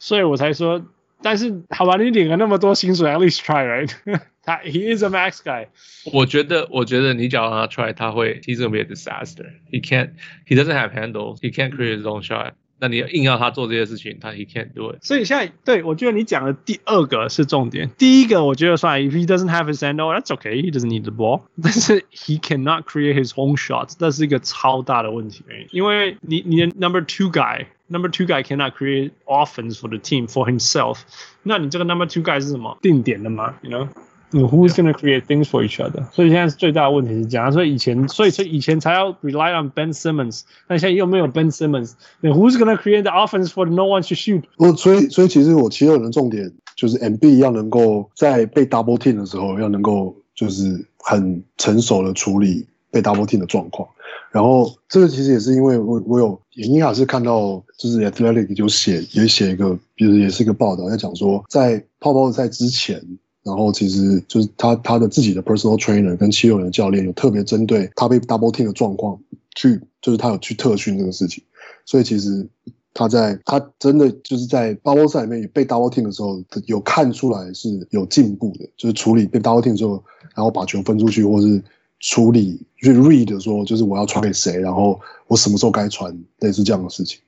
[0.00, 0.84] 所以我才说，
[1.22, 4.20] 但是好吧，你领了那么多薪水，at least try, right？
[4.42, 5.68] 他 he is a max guy。
[6.12, 9.52] 我觉得，我觉得你只要让他 try，他会，he's gonna be a disaster。
[9.70, 10.10] He can't,
[10.48, 12.54] he doesn't have handles, he can't create his own shot。
[12.79, 14.97] 那你硬要他做这些事情，他 he can't do it。
[15.01, 21.43] 所以现在对我觉得你讲的第二个是重点，第一个我觉得算，if he doesn't have his handle，that's okay, he doesn't need the ball。
[21.61, 29.87] 但是 he cannot create his own shots，这是一个超大的问题，因为你你的 number two guy，number two guy cannot create offense for
[29.87, 30.99] the team for himself，
[31.43, 32.77] 那你这个 number two guy 是什么？
[32.81, 33.55] 定点的吗？
[33.61, 33.87] You
[34.32, 36.04] know？Who's gonna create things for each other？
[36.12, 44.14] 所以现在最大的问题是这样，所以以前，所以所以以前才要 rely on Ben Simmons，但现在又没有 Ben Simmons，那 Who's gonna create the offense for no one to
[44.14, 44.42] shoot？
[44.56, 53.88] 我所以所以其实我其实有的重点就是 Embiid 要能够在被 double team 的时候，要能够就是很成熟的处理被 double team 的状况。
[54.30, 63.02] 然后这个其实也是因为我我有也应该是看到就是 Athletic 就写也写一个，就是也是一个报道在讲说，在泡泡赛之前。
[63.48, 69.18] 然后其实就是他他的自己的 personal trainer 跟七六人的教练有特别针对他被 double team 的状况
[69.54, 71.42] 去，就是他有去特训这个事情，
[71.86, 72.46] 所以其实
[72.92, 81.62] 他在他真的就是在 bubble 赛里面被 double team 的时候，有看出来是有进步的，就是处理被 double team 之后，然后把球分出去，或是
[82.00, 87.18] 处理去 read 说就是我要传给谁，然后我什么时候该传，类似这样的事情。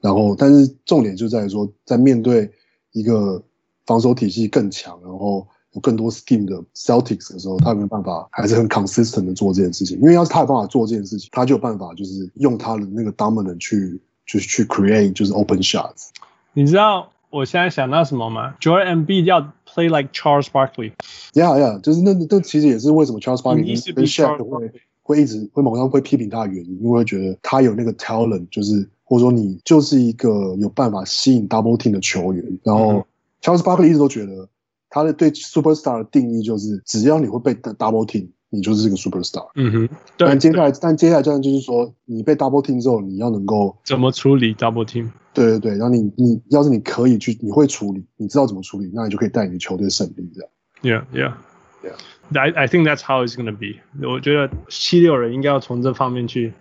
[0.00, 2.50] 然后但是重点就在于说，在面对
[2.92, 3.42] 一个。
[3.86, 9.96] 防守体系更强，然后有更多 scheme 的 Celtics 的时候，他没有办法，还是很 consistent 的做这件事情。
[9.98, 16.08] 因为要是他有办法做这件事情，他就有办法，就是用他的那个 dominant 去，就是去 create 就是 open shots。
[16.54, 20.92] 你知道我现在想到什么吗？Joel Embiid 要 play like Charles Barkley。
[21.32, 33.06] Yeah, yeah，就是那那其实也是为什么 Charles Barkley 跟 Shaq 会会一直会某上会批评他的原因，因为会觉得他有那个 talent，就是或者说你就是一个有办法吸引 double team 的球员，然后。
[33.40, 34.48] 嗯 Charles Barkley 一直都觉得，
[34.88, 39.48] 他的对 superstar 的定义就是，只要你会被 double team，你就是这个 superstar。
[39.54, 39.88] 嗯哼。
[40.18, 45.10] 但接下来，但接下来这样就是说，你被 double team 之后，你要能够怎么处理 double team？
[45.32, 50.50] 对对对，然后你你要是你可以去，你会处理，你知道怎么处理，那你就可以带你的球队胜利这样。
[50.82, 51.34] Yeah, yeah,
[51.82, 51.94] yeah.
[52.32, 53.80] I I think that's how it's gonna be。
[54.06, 56.52] 我觉得七六人应该要从这方面去。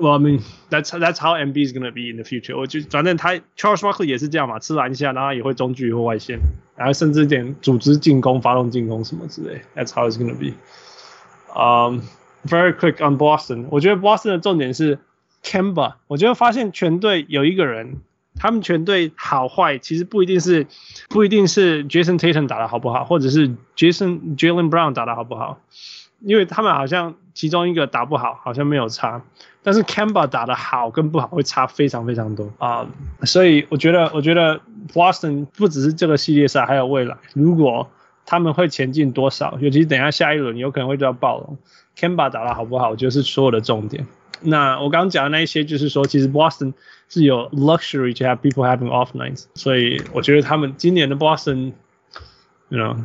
[0.00, 2.58] Well, I mean, that's that's how Embiid is gonna be in the future。
[2.58, 6.40] 我就反正他 Charles Barkley 也是这样嘛，吃篮下，然后也会中距或外线，
[6.76, 9.60] 然后甚至点组织进攻、发动进攻什么之类。
[9.76, 10.54] That's how it's gonna be。
[11.54, 12.00] 嗯、
[12.46, 13.66] um,，very quick on Boston。
[13.70, 14.98] 我觉得 Boston 的重点是
[15.44, 15.96] Kemba。
[16.06, 17.98] 我觉得发现全队有一个人，
[18.36, 20.66] 他们全队好坏其实不一定是
[21.10, 25.60] 不一定是 Jason Tatum 打得好不好，或者是 Jason Jaylen Brown 打得好不好，
[26.19, 29.21] 因为他们好像其中一个打不好，好像没有差。
[29.63, 32.87] 但是 Kemba 打的好跟不好会差非常非常多啊
[33.19, 34.61] ，uh, 所以我觉得我觉得
[34.93, 37.89] Boston 不只是这个系列赛，还有未来，如果
[38.25, 41.57] 他们会前进多少，尤其是等一下下一轮有可能会遇到暴龙
[41.97, 44.07] ，Kemba 打的好不好，我觉得是所有的重点。
[44.39, 46.73] 那我刚刚讲的那一些，就是说其实 Boston
[47.09, 52.95] 是有 luxury to have people having off nights，所以我觉得他们今年的 Boston，you know。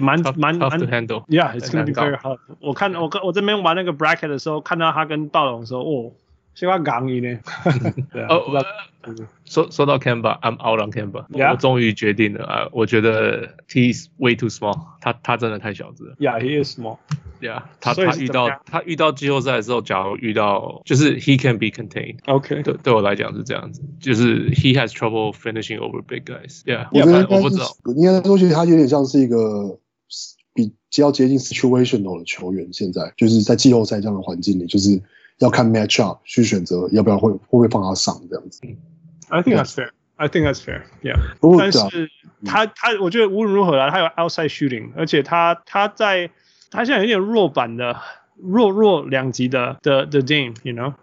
[0.00, 2.38] 蛮蛮蛮蛮，Yeah，it's gonna be very hard。
[2.60, 6.12] 我看我跟我这边玩那个 bracket 的时候，看到他跟暴龙的时候，哦，
[6.54, 7.40] 希望강이呢。
[8.28, 8.64] 哦，
[9.44, 11.26] 说说到 Kemba，I'm out on Kemba。
[11.30, 14.78] 我终于决定了啊，我觉得 he's way too small。
[15.00, 16.14] 他他真的太小只了。
[16.18, 16.98] Yeah，he is small。
[17.40, 22.18] Yeah，他他遇到他遇到季后赛的时候，假如遇到就是 he can be contained。
[22.26, 26.62] OK，对对我来讲是这样子，就是 he has trouble finishing over big guys。
[26.64, 29.78] Yeah，我觉得我不知道，应该说其实他有点像是一个
[30.54, 32.72] 比较接近 situational 的球员。
[32.72, 35.02] 现在就是在季后赛这样的环境里，就是
[35.38, 38.60] 要看 match up 去选择要不要会会不会放他上这样子。
[39.28, 39.90] I think that's fair.
[40.16, 40.82] I think that's fair.
[41.02, 41.18] Yeah，
[41.58, 42.10] 但是
[42.44, 46.30] 他他我觉得无论如何啦，他有 outside shooting，而且他他在。
[46.70, 48.00] 他现在有点弱版的
[48.36, 50.94] 弱弱两级的的的 Dame，you know，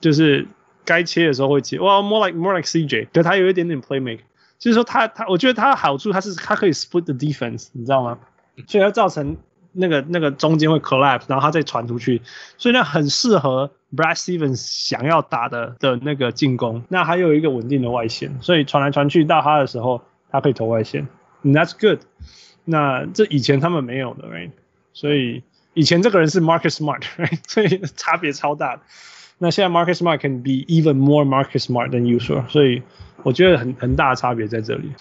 [0.00, 0.48] 就是
[0.84, 1.78] 该切的时候会切。
[1.78, 4.24] 哇，more like more like CJ，可他有一点点 play make，
[4.58, 8.18] 就是说他他，我觉得他的好处他是他可以 split the defense，你知道吗？
[8.66, 9.36] 所以他造成
[9.72, 12.22] 那个那个中间会 collapse，然后他再传出去，
[12.58, 16.82] 所以那很适合 Brad Stevens 想要打的的那个进攻。
[16.88, 21.08] 那还有一个稳定的外线，所以传来传去到他的时候，他可以投外线
[21.44, 22.00] ，that's good。
[22.64, 24.50] 那这以前他们没有的，right？
[24.92, 25.42] 所以
[25.74, 27.38] 以前这个人是 Marcus Smart，right?
[27.46, 28.82] 所以差别超大的。
[29.38, 32.82] 那现在 Marcus Smart can be even more Marcus Smart than usual，所以
[33.22, 34.92] 我觉得很很大的差别在这里。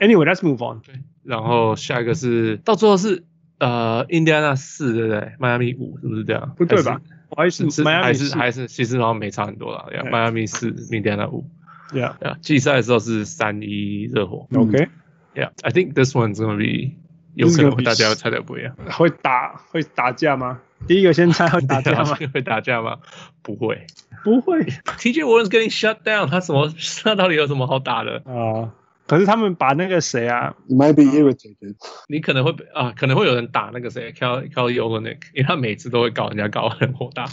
[0.00, 0.80] Anyway，let's move on。
[0.80, 3.22] 对然后下一个是到最后是
[3.58, 5.32] 呃，印第安纳四对不对？
[5.38, 6.54] 迈阿密五是不是这样？
[6.56, 7.00] 不对吧？
[7.30, 9.86] 我还是迈阿密是还是其实好像没差很多啦。
[10.10, 11.48] 迈阿密四，印第安纳五。
[11.92, 14.46] Yeah，季赛的时候是三一热火。
[14.56, 14.88] OK。
[15.34, 16.94] Yeah，I think this one's gonna be
[17.34, 20.60] 有可能大家猜的不一样，会打会打架吗？
[20.86, 22.16] 第一个先猜会打架吗？
[22.32, 22.98] 会打架吗？
[23.42, 23.86] 不会，
[24.22, 24.62] 不会。
[24.64, 26.72] TJ Warren's getting shut down，他什么？
[27.02, 28.22] 他到底有什么好打的？
[28.26, 28.70] 啊，
[29.06, 31.74] 可是他们把那个谁啊，might be irritated。
[32.08, 37.26] 你可能会被啊，可能会有人打那个谁，Kelly Kelly Olynyk，因为他每次都会搞人家搞很火大。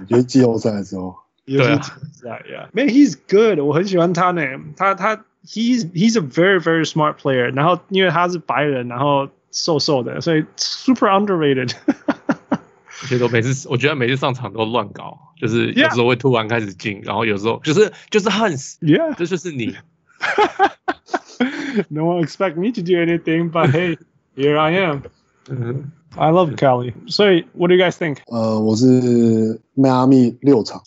[0.00, 1.14] 你觉得季后赛的时候？
[1.46, 1.80] 对啊
[2.72, 4.42] ，Man he's good，我很喜欢他呢，
[4.76, 5.24] 他他。
[5.48, 7.54] He's he's a very very smart player。
[7.54, 11.72] 然后因为他是白人，然后瘦瘦的，所以 super underrated。
[13.02, 19.76] 我觉得每次我觉得每次上场都乱搞，就是有时候会突然开始进，然后有时候就是就是 Hans，Yeah，这就是你。
[21.89, 23.97] No one expect me to do anything, but hey,
[24.35, 25.01] here I am.
[26.17, 26.93] I love Cali.
[27.07, 28.17] 所以，What do you guys think？
[28.27, 30.81] 呃，我是迈阿密六场。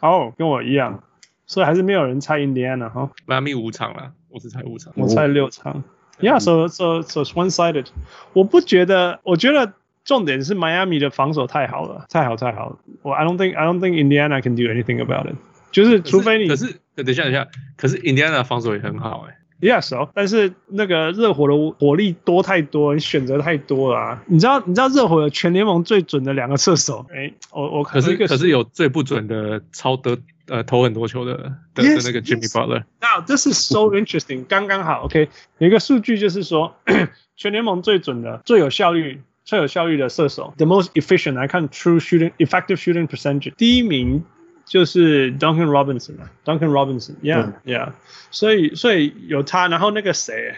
[0.00, 1.02] 哦，跟我一样。
[1.46, 5.84] 所以还是没有人猜印第安纳哈，迈阿密五场了，我是猜五场，我猜六场。
[6.20, 7.86] Yeah，so so so one-sided。
[8.32, 9.72] 我不觉得，我觉得
[10.04, 12.78] 重点是迈阿密的防守太好了，太好太好了。
[13.02, 15.36] 我 I don't think I don't think Indiana can do anything about it。
[15.70, 19.37] 就是除非你，可是 等一下等一下，可是 Indiana 防守也很好哎。
[19.61, 24.23] Yes，但是那个热火的火力多太多，你选择太多了啊。
[24.25, 27.05] 你知道你知道热火的全联盟最准的两个射手？
[27.13, 30.17] 哎，我我可是可是有最不准的超得。
[30.47, 31.37] 呃，投很多球的
[31.73, 32.83] 的的那个 Jimmy Butler。
[32.99, 35.05] Now this is so interesting，刚刚好。
[35.05, 36.75] OK，有一个数据就是说，
[37.37, 44.25] 全联盟最准的、最有效率、最有效率的射手，the most efficient 来看 true shooting effective shooting percentage，第一名
[44.71, 47.89] 就是 Duncan Robinson，Duncan Robinson，Yeah，Yeah。
[48.31, 50.55] 所以，所以有他，然后那个谁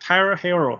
[0.00, 0.78] ，Tyler Herro。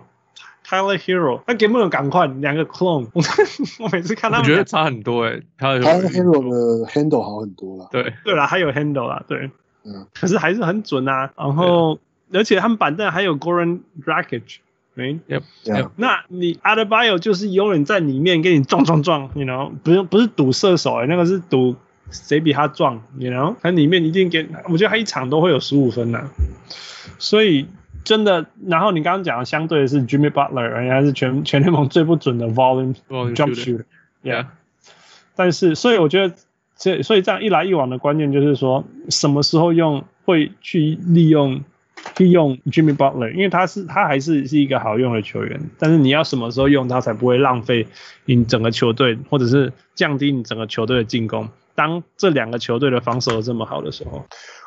[0.65, 5.43] Tyler Hero，那给不能赶快两个 clone，我每次看他们，我觉得差很多哎、欸。
[5.57, 7.89] Tyler Hero 的 handle 好很多了。
[7.91, 9.49] 对对了，还有 handle 啦，对，
[9.85, 11.31] 嗯，可是还是很准啊。
[11.37, 11.99] 然后，
[12.33, 14.57] 而且他们板凳还有 Goran Dragic，
[14.93, 21.77] 没，Yep，那你 Adebayo 就是有人在里面给你撞撞撞，you know，不是不是赌射手哎、欸，那个是赌
[22.11, 26.29] 谁比他壮，you know，他里面一定给，我觉得他一场都会有十五分呐、啊，
[27.17, 27.67] 所以。
[28.03, 34.45] 真的，然后你刚刚讲的相对的是 Jimmy Butler，人家是全全联盟最不准的 volume jump shooter，yeah。
[35.35, 36.33] 但是，所以我觉得
[36.77, 41.61] 这，所以这样一来一往的关键就是说，什么时候用会去利用
[42.15, 47.87] 利用 Jimmy Butler，因为他是他还是是一个好用的球员，但是你要什么时候用他才不会浪费
[48.23, 51.49] 你整个球队，或者是降低你整个球队的进攻。
[51.77, 54.23] 当这两个球队的防守这么好的时候，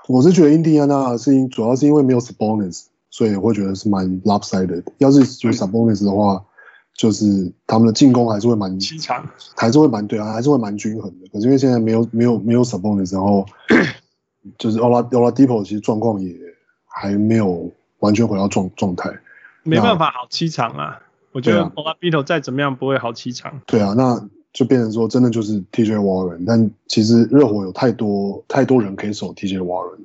[0.06, 4.84] 我是觉得印第安纳是因主要是因为没有 Sabonis，所以我会觉得是蛮 lopsided。
[4.98, 6.44] 要是有 Sabonis 的话，
[6.94, 11.26] 就是他们的进攻还是会蛮凄惨，还是会蛮对啊，还是会蛮均衡的。
[11.32, 13.44] 可是因为现在没有没有没有 Sabonis，然后
[14.56, 16.32] 就是 Ola Oladipo 其实状况也
[16.86, 19.10] 还没有完全回到状状态，
[19.64, 21.00] 没办法好凄惨啊！
[21.32, 23.60] 我觉得 Oladipo 再怎么样不会好凄惨。
[23.66, 30.00] 对啊，那就变成说真的就是 TJ Warren，但其实热火有太多太多人可以守 TJ Warren。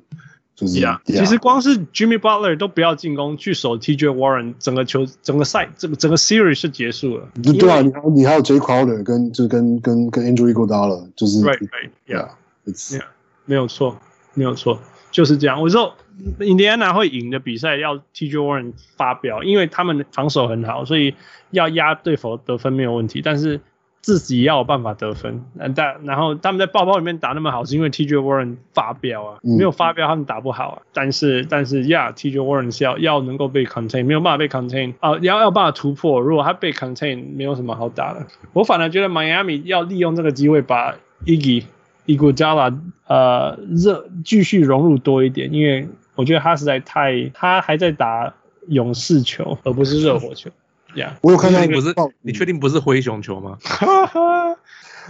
[0.54, 1.18] 就是呀，yeah, yeah.
[1.18, 7.28] 其实光是 Jimmy Butler 都不要进攻去守 TJ Warren，整个球整个赛整个整个 series 是结束了。
[7.42, 13.02] 对啊，你还你还有 Jay Crowder 跟就跟跟跟 Andrew Iguodala，就是 right right，yeah，yeah，
[13.44, 13.98] 没有错，
[14.32, 14.78] 没有错，
[15.10, 15.60] 就是这样。
[15.60, 15.92] 我说
[16.38, 21.14] Indiana 会赢的比赛要 TJ Warren 发飙，因为他们防守很好，所以
[21.50, 23.60] 要压对手得分没有问题，但是。
[24.06, 25.42] 自己要有办法得分，
[25.74, 30.82] 但然后他们在爆爆里面打那么好，是因为 TJ Warren 发飙啊，没有发飙他们打不好啊。
[30.92, 36.20] 但是但是呀，TJ Warren 是要要能够被 contain，没有办法被 contain 啊，要要办法突破。
[36.20, 38.24] 如果他被 contain，没有什么好打的。
[38.52, 40.94] 我反而觉得 Miami 要利用这个机会把
[41.24, 41.64] Iggy
[42.06, 42.78] Iguodala
[43.08, 48.32] 呃热继续融入多一点，因为我觉得他实在太他还在打
[48.68, 50.48] 勇士球，而不是热火球。
[50.96, 53.58] Yeah, 我有看到一个不是，你确定不是灰熊球吗？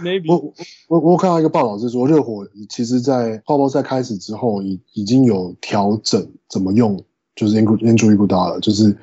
[0.03, 0.29] Maybe.
[0.29, 0.53] 我
[0.89, 7.01] 我我有看到一个报道是说，热火其实在泡泡赛开始之后，已已经有调整怎么用，
[7.35, 8.95] 就是 Andrew Iguodala 了，就是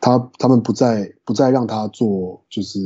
[0.00, 2.80] 他他们不再不再让他做就是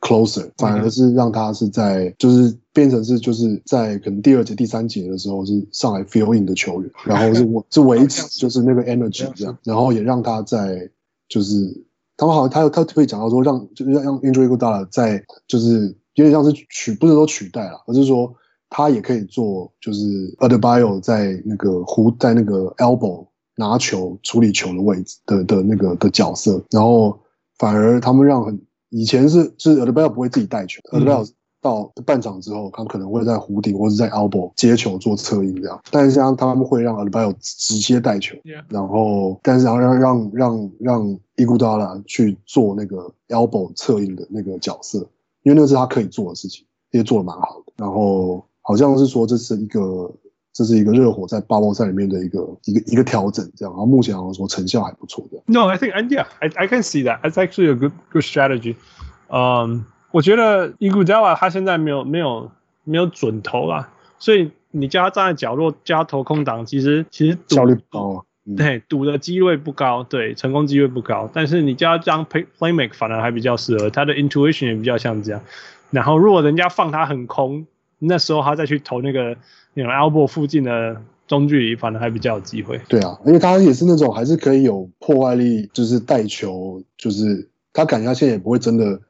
[0.00, 10.90] closer，反而是让他是在就是变成是就是在可能第二节第三节的时候是上来 fill in 的球员，然后是 是维持就是那个 energy 这样，然后也让他在
[11.30, 11.86] 就是。
[12.20, 18.30] 他们好像他他特别讲到说让就是让让 Andrew Iguodala 在就是有点像是取不是说取代了，而是说
[18.68, 20.02] 他也可以做就是
[20.36, 27.18] Adebayo 在那个弧在那个 elbow 拿球处理球的位置的的那个的角色，然后
[27.56, 28.60] 反而他们让很
[28.90, 31.32] 以前是是 Adebayo 不会自己带球，Adebayo、嗯。
[31.62, 38.36] 到半场之后，他们可能会在弧顶或者在 elbow 接球做策应这样，但是像他们会让 Adebayo 直接带球.
[38.68, 44.98] 然后但是然后让让让让 Iguodala 去做那个 elbow 策应的那个角色，
[45.42, 47.72] 因为那个是他可以做的事情，也做的蛮好的。
[47.76, 50.10] 然后好像是说这是一个
[50.54, 55.42] 这是一个热火在八包赛里面的一个一个一个调整这样，然后目前好像说成效还不错的。
[55.44, 57.20] No, I think and yeah, I I can see that.
[57.22, 58.76] It's actually a good good strategy.
[59.28, 59.84] Um.
[60.12, 62.50] 我觉得伊古加瓦他现在没有没有
[62.84, 71.30] 没有准投啦，所以你叫他站在角落，叫他投空档，其实其实效率不高，嗯、对，赌的机会不高，对，成功机会不高。
[71.32, 75.40] 但是你叫他这样 play play make 反而还比较适合，他的 intuition 也比较像这样。
[75.90, 77.66] 然后如果人家放他很空，
[77.98, 79.36] 那时候他再去投那个
[79.74, 82.80] 那种 elbow 附近的中距离，反而还比较有机会。
[82.88, 89.00] 对啊，因为他也是那种还是可以有破坏力，就是带球，就是他感觉他现在也不会真的。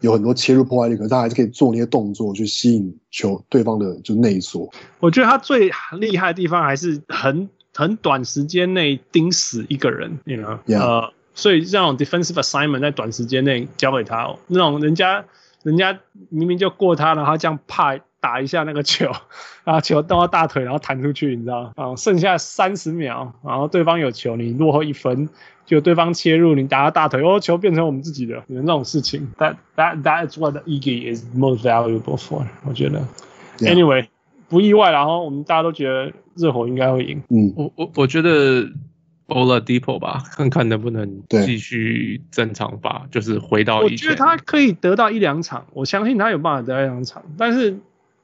[0.00, 4.70] 有很多切入破坏力，可是他还是可以做那些动作去吸引球对方的就内缩。
[5.00, 10.60] 我觉得他最厉害的地方还是很很短时间内盯死一个人，你知道吗？
[10.66, 15.24] 呃，所以这种 defensive assignment 在短时间内交给他，那种人家
[15.62, 19.10] 人家明明就过他，然后他这样啪打一下那个球，
[19.64, 21.72] 然后球到他大腿，然后弹出去，你知道吗？
[21.76, 25.28] 啊，剩下三十秒，然后对方有球，你落后一分。
[25.68, 29.28] 就对方切入，你打到大腿，哦，球变成我们自己的，有那种事情。
[29.36, 33.06] That that that's what the Iggy is most valuable for，我觉得。
[33.58, 33.74] Yeah.
[33.74, 34.06] Anyway，
[34.48, 37.22] 不意外，然后我们大家都觉得热火应该会赢。
[37.28, 38.66] 嗯，我我我觉得
[39.26, 43.94] Oladipo 吧，看看能不能继续正常吧，就是回到以前。
[43.94, 47.78] 我觉得他可以得到一两场，我相信他有办法得到一两场，但是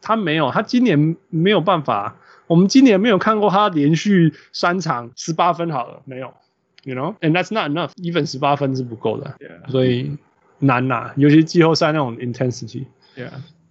[0.05, 2.17] 他没有，他今年没有办法。
[2.47, 6.35] 我们今年没有看过他连续三场十八分好了，没有。
[6.83, 7.93] You know, and that's not enough.
[7.97, 9.35] Even 十八分是不够的.
[9.69, 10.19] 所以
[10.59, 12.85] 难呐，尤其季后赛那种 intensity。
[13.17, 13.31] Yeah,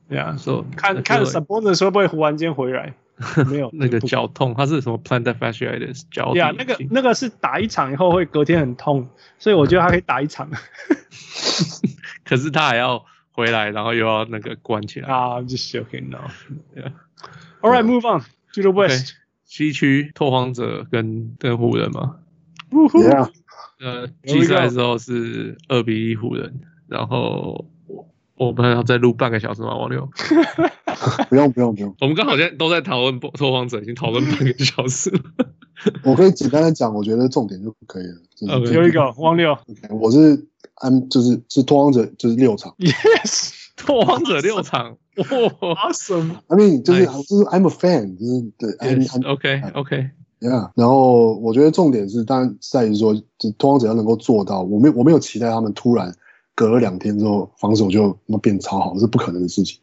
[0.09, 0.36] yeah.
[0.39, 2.95] So 看看 Sabonis 会不会忽然间回来？
[3.47, 6.34] 没有那个脚痛，他是什么 plantar fasciitis 脚？
[6.36, 9.07] 呀，那个那个是打一场以后会隔天很痛，
[9.38, 10.49] 所以我觉得他可以打一场。
[12.25, 15.09] 可是他还要回来，然后又要那个关起来。
[15.09, 16.29] 啊，I'm just joking now.
[16.75, 16.93] Yeah.
[17.61, 18.23] All right, move on
[18.53, 19.15] to the West.
[19.45, 22.17] 西区拓荒者跟跟湖人嘛。
[22.71, 23.29] Yeah.
[23.79, 29.75] 呃，季赛的时候是二比一湖人，然后我我们还要再录半个小时吗？
[29.75, 30.09] 王六？
[31.29, 35.21] 不用不用不用，我们刚好在都在讨论拓荒者，已经讨论半个小时了。
[36.03, 38.15] 我可以简单的讲，我觉得重点就可以了。
[38.59, 38.73] Okay.
[38.73, 42.75] 有一个汪六，okay, 我是安，就是是拓荒者，就是六场。
[42.79, 44.97] Yes，拓荒者六场。
[45.15, 48.71] 哇， Awesome！I mean，就是就是 I'm a fan，就是对。
[48.71, 50.09] Yes, OK OK。
[50.39, 56.13] Yeah，然后我觉得重点是，当然在于说，就拓荒者要能够做到，我没我没有期待他们突然
[56.53, 59.79] 隔了两天之后防守就那么变超好，是不可能的事情。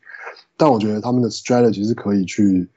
[0.59, 2.69] 但我觉得他们的 strategy 是可以去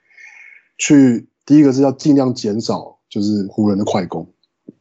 [0.77, 4.25] 去，第一个是要尽量减少就是湖人的快攻，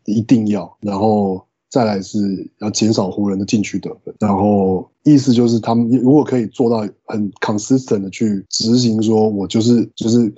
[0.07, 2.19] 一定要，然后再来是
[2.61, 10.33] 要减少湖人的禁区得分，然后意思就是他们如果可以做到很 consistent 的去执行，说我就是就是。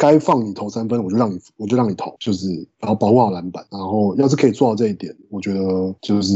[0.00, 2.48] 该放你投三分，我就让你，我就让你投，就是
[2.78, 6.34] 然后保护好篮板，然后要是可以做到这一点，我觉得就是，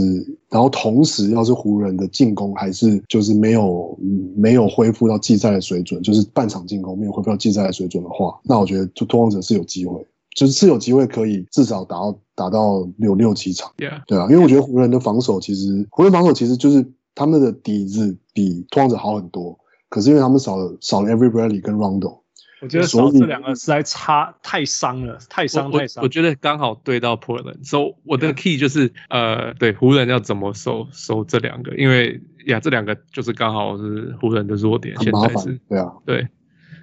[0.51, 3.99] 然后同时要是湖人的进攻还是就是没有
[4.37, 14.03] 没有恢复到季赛的水准，就是半场进攻没有恢复到季赛的水准的话，那我觉得就拓荒者是有机会，就是是有机会可以至少打到打到六六七场，Yeah.
[14.07, 19.59] 对啊，因为我觉得湖人的防守其实湖人防守其实就是他们的底子比拓荒者好很多，
[19.89, 22.21] 可是因为他们少了少了 Every Bradley 跟 Rondo。
[22.63, 26.03] 我觉得少这两个实在差太伤了，太伤太伤。
[26.03, 34.97] 我觉得刚好对到 Portland，所以我的 key 就是呃，对湖人要怎么收收这两个，因为呀，这两个就是刚好是湖人的弱点。
[35.01, 36.27] 现在是，对啊，对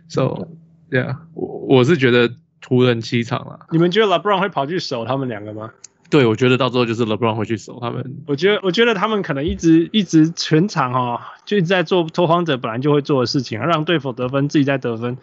[0.07, 0.47] ，so
[0.91, 2.31] yeah，，我我是觉得
[2.67, 3.67] 湖人七场了。
[3.71, 5.71] 你们觉得 LeBron 会跑去守他们两个吗？
[6.09, 8.03] 对，我觉得到时候就是 LeBron 会去守他们。
[8.27, 15.17] 我觉得，我觉得他们可能一直一直全场哈、哦，就一直在做拓荒者本来就会做的事情，让对手得分，自己在得分。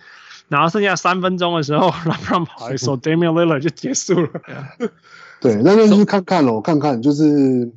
[0.49, 4.31] 然后剩下三分钟的时候， LeBron 跑来守 Damian Lillard 就结束了。
[5.41, 7.71] 对， 那就是看看咯，看看就是，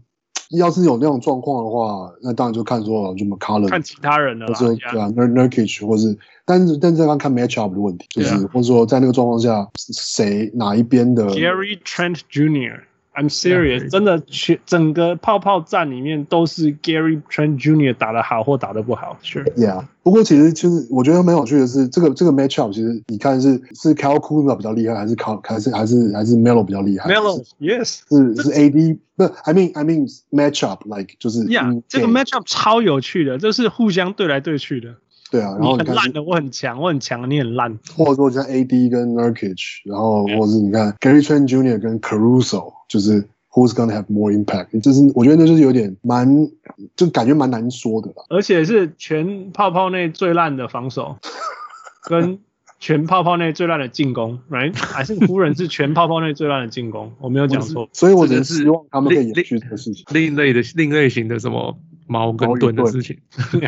[0.52, 12.82] 要是有那种状况的话，那当然就看说就 McCollum 看其他人了啦，或者对啊，Nurkic 或是，但是但是要看 matchup 的问题，就是或者说在那个状况下，谁哪一边的 Gary Trent Jr.
[13.14, 17.94] I'm serious，真的全整个泡泡战里面都是 Gary Trent Jr.
[17.94, 19.86] 打得好或打得不好，Sure，Yeah。
[20.02, 32.08] 不过其实其实我觉得蛮有趣的是，这个这个 matchup 其实你看是是 Kuzma 比较厉害，还是 Kyle 还是还是还是 Melo 比较厉害？Melo，Yes，是是 AD，不，I mean I mean matchup like 就是，Yeah，这个
[32.08, 34.96] matchup 超有趣的，这是互相对来对去的。
[35.30, 37.80] 对啊，然后你很烂的，我很强，我很强，你很烂。
[37.96, 41.80] 或者说像 AD 跟 Nurkic，然后或者是你看 Gary Trent Jr.
[41.80, 43.22] 跟 Caruso，就是
[43.54, 44.80] Who's gonna have more impact？
[44.82, 46.50] 就是我觉得那就是有点蛮，
[46.96, 48.24] 就感觉蛮难说的啦。
[48.30, 51.18] 而且是全泡泡内最烂的防守，
[52.08, 52.40] 跟
[52.80, 54.76] 全泡泡内最烂的进攻，right？
[54.76, 57.12] 还是湖人是全泡泡内最烂的进攻？
[57.20, 60.04] 我没有讲错，所以我只是希望他们可以延续这个事情。
[60.12, 61.78] 另类的另类型的什么？
[62.08, 63.18] 矛跟盾的事情，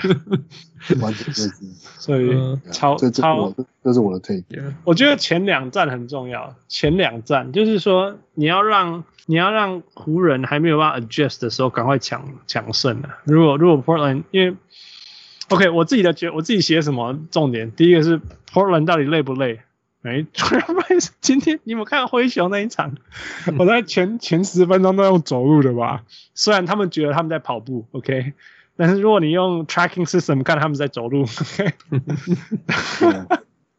[1.97, 2.31] 所以
[2.71, 3.53] 超超，
[3.84, 4.43] 这是我的 take。
[4.84, 13.19] 我觉得前两战很重要，前两战就是说你要让你要让湖人还没有办法 adjust 的时候，赶快抢抢胜啊！
[13.23, 14.55] 如果如果 Portland 因为
[15.49, 18.19] OK，我自己的觉我自己写什么重点，第一个是
[18.51, 19.61] Portland 到底累不累？
[20.04, 20.26] 哎，
[21.22, 22.95] 今天你们看灰熊那一场，
[23.58, 26.04] 我在前前十分钟都用走路的吧？
[26.36, 28.34] 虽然他们觉得他们在跑步，OK，
[28.76, 31.74] 但是如果你用 tracking system 看他们在走路，OK，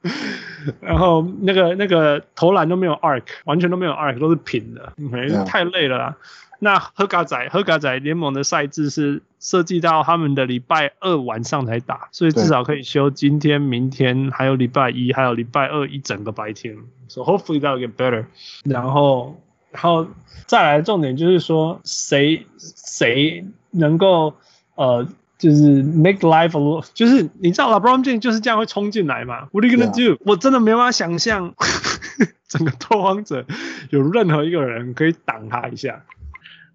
[0.80, 6.16] 然后那个那个投篮都没有 arc，完全都没有 arc，都是平的，OK，太累了啦。
[6.64, 16.74] 那喝嘎仔喝嘎仔联盟的赛制是设计到他们的礼拜二晚上才打，所以至少可以休今天、明天，还有礼拜一，还有礼拜二一整个白天。
[17.08, 18.24] So hopefully that will get better。
[18.64, 19.38] 然后，
[19.72, 20.06] 然后
[20.46, 24.34] 再来的重点就是说，谁谁能够
[24.74, 25.06] 呃，
[25.36, 30.18] 就是 make life a little，就是你知道 LeBron James 就是这样会冲进来嘛？What are you gonna do？Yeah.
[30.24, 31.54] 我真的没办法想象
[32.48, 33.44] 整个拓荒者
[33.90, 36.02] 有任何一个人可以挡他一下。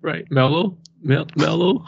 [0.01, 1.81] Right，Melo，Melo，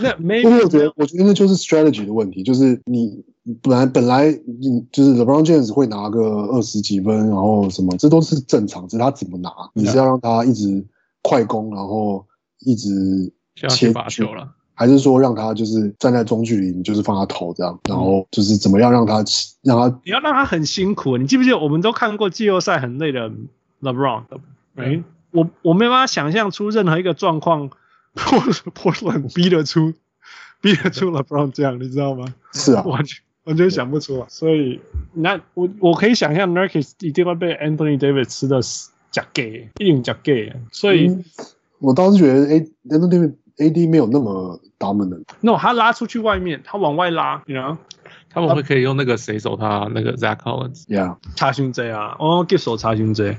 [0.00, 3.22] 那没，因为我觉得，我觉得那就是 strategy 的问题，就是你
[3.60, 10.82] 本来本来你就是 LeBron James 会拿个二十几分，然后什么，这都是正常，只是他怎么拿，你是要让他一直
[11.20, 12.24] 快攻，然后
[12.60, 13.30] 一直
[13.68, 19.22] 切罚球了，还是说让他就是站在中距离，你就是放他投这样，然后就是怎么样让他
[19.62, 23.30] 让他，你要让他很辛苦，你记不记得我们都看过季后赛很累的
[23.82, 24.22] LeBron，
[24.76, 25.04] 哎。
[25.36, 27.70] 我我没办法想象出任何一个状况，
[28.16, 29.92] Portland 逼得出，
[30.60, 32.26] 逼得出 LeBron 这样，你知道吗？
[32.52, 34.26] 是啊， 完全完全想不出来。
[34.28, 34.80] 所以
[35.12, 38.60] 那我我可以想象 Nurkic 一定会被 Anthony Davis 吃的
[39.10, 40.52] 假 gay，一定假 gay。
[40.72, 41.24] 所以、嗯，
[41.78, 45.24] 我倒是觉得 A Anthony Davis AD 没有那么 dominant。
[45.40, 47.76] No，他拉出去外面，他往外拉，你知道。
[48.28, 53.34] 他们会可以用那个谁守他那个 Zach Collins，Yeah，查询 J 啊，哦，give 手查询这，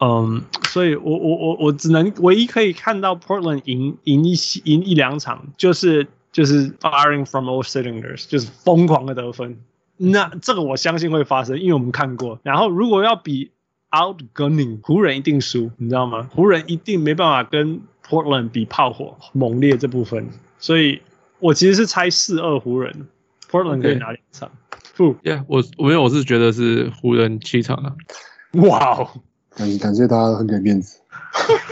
[0.00, 4.34] 嗯，所以我我我我只能唯一可以看到 Portland 赢赢一
[4.64, 9.56] 赢一两场，就是就是 firing from all cylinders，就是疯狂的得分。
[9.96, 12.38] 那这个我相信会发生，因为我们看过。
[12.42, 13.52] 然后如果要比
[13.90, 16.28] outgunning，湖人一定输，你知道吗？
[16.34, 20.28] 湖人一定没办法跟 Portland 比炮火猛烈这部分，
[20.58, 21.00] 所以
[21.38, 23.06] 我其实是猜四二湖人。
[23.48, 24.50] Portland 可以拿两场，
[24.96, 27.94] 不，Yeah，我我因为我是觉得是湖人七场啊，
[28.54, 29.10] 哇哦，
[29.56, 30.98] 感感谢大家很给面子，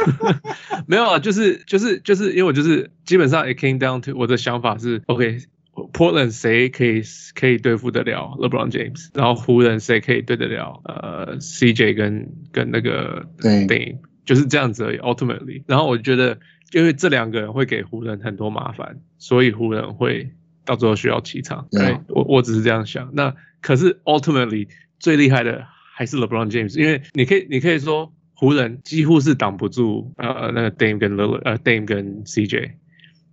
[0.87, 7.03] 没有啊，就是就是就是因为我就是基本上 it came down to 我的想法是，OK，Portland 谁可以
[7.35, 16.39] 可以对付得了 LeBron James，然后湖人谁可以对得了呃 CJ 跟跟那个 Dame，就是这样子而已，Ultimately，然后我觉得
[16.73, 20.33] 因为这两个人会给湖人很多麻烦，所以湖人会。
[20.65, 23.11] 到最后需要起场，对.我我只是这样想。
[23.15, 24.69] 那可是 ultimately
[25.01, 32.73] 最厉害的还是 LeBron James，因为你可以你可以说湖人几乎是挡不住呃那个 Dame 跟 Lillard 呃 Dame 跟 CJ，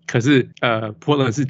[0.05, 1.47] 可是呃 Portland 是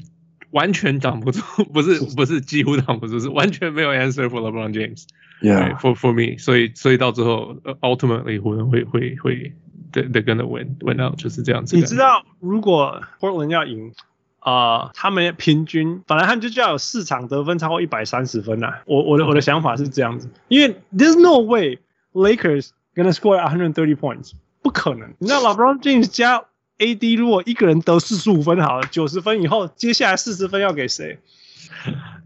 [0.52, 1.42] 完全挡不住，
[1.74, 5.06] 不是不是几乎挡不住，是完全没有 answer for LeBron James。
[5.42, 5.78] Yeah.
[5.80, 9.54] For for me，所以所以到最后 ultimately 湖人会会会
[9.92, 11.76] they they're gonna win win out 就是这样子。
[11.76, 13.94] 你知道如果 Portland 要赢？
[14.40, 18.82] 啊、呃，他们平均本来他们就就要有四场得分超过一百三十分啊。
[18.86, 21.80] 我我的我的想法是这样子，因为 there's no way
[22.14, 24.32] Lakers gonna score 130 points，
[24.62, 25.14] 不可能。
[25.20, 26.46] 你知道 LeBron James 加
[26.78, 31.20] AD 如果一个人得四十五分好了，九十分以后，接下来四十分要给谁？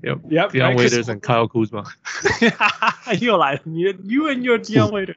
[0.02, 1.86] 有 Dion Waiters and Kyle Kuzma
[3.22, 5.16] 又来了，你 You and your Dion Waiters。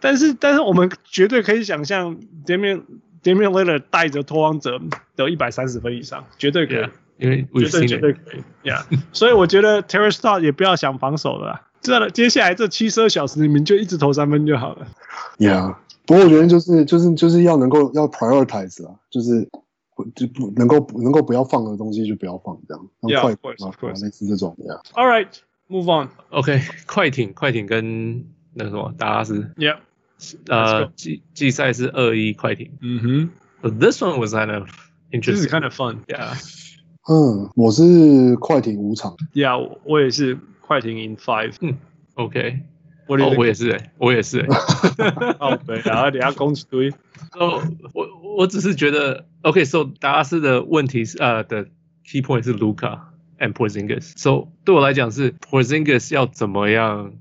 [0.00, 2.82] 但是但是我们绝对可以想象 Damian
[3.22, 4.80] Damian Lillard 带着拓荒者
[5.16, 14.86] 得一百三十分以上，绝对可以，yeah, 因为绝对绝对可以，Yeah，所以我觉得 Stott 也不要想防守了，知道了，接下来这七十二小时你们就一直投三分就好了。
[15.38, 19.48] Yeah，不过我觉得就是就是就是要能够要 prioritize 啊，就是
[20.14, 22.88] 就不能够能够不要放的东西就不要放，这样。
[23.02, 24.80] 要快啊，类似这种，Yeah。
[24.94, 29.76] All right，move on，OK，快艇快艇跟那个什么达拉斯，Yeah。
[30.46, 32.70] 呃，季季赛是二一快艇。
[32.80, 33.30] 嗯哼
[33.62, 34.68] ，But this one was kind of
[35.10, 35.36] interesting.
[35.36, 36.04] This is kind of fun.
[36.06, 36.36] Yeah.
[37.08, 39.16] 嗯，我是快艇五场。
[39.32, 41.54] Yeah，我也是快艇 in five。
[41.60, 41.76] 嗯
[42.14, 42.60] ，OK。
[43.08, 44.46] 我哦，我也是哎，我也是哎。
[45.40, 46.90] 哦，对，然后等下攻击堆。
[47.32, 47.60] 哦，
[47.92, 51.64] 我我只是觉得，OK，So 达拉斯的问题是呃的
[52.04, 53.00] key point 是 Luca
[53.40, 54.12] and Porzingis。
[54.16, 57.14] So 对我来讲是 Porzingis 要怎么样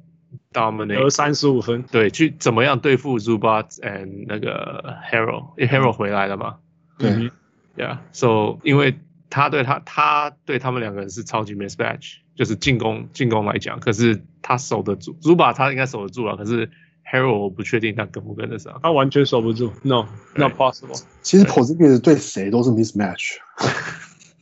[0.51, 6.57] ？Dominate 得三十五分，对，去怎么样对付 Zubat and 那个 Harrell，因为 Harrell 回来了嘛，
[6.97, 7.29] 对
[7.77, 8.97] ，Yeah，So 因为
[9.29, 16.67] 他对他他对他们两个人是超级 mismatch，就是进攻进攻来讲，可是他守得住 Zubat 他应该守得住啊，可是
[17.05, 20.99] Harrell 我不确定他跟不跟得上，他完全守不住，No，Not possible。
[21.21, 23.35] 其实 Porzingis 对谁都是 mismatch，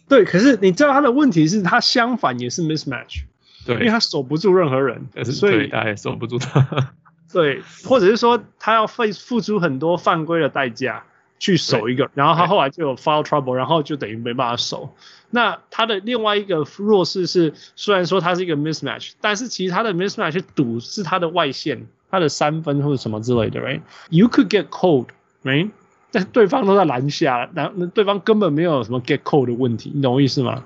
[0.07, 3.23] 对，可是你知道他的问题是他相反也是 mismatch。
[3.67, 6.93] 对，因为他守不住任何人， 所以他也守不住他。
[7.31, 11.03] 对，或者是说他要费付出很多犯规的代价
[11.39, 14.95] 去守一个，然后他后来就有 foul trouble，然后就等于没办法守。
[15.29, 25.69] 那他的另外一个弱势是，虽然说他是一个 mismatch，但是其实他的 mismatch 堵是他的外线，他的三分或者什么之类的，right？You could get cold，right？
[26.13, 30.63] 但是对方都在篮下，然后对方根本没有什么 get cold 的问题，你懂我意思吗？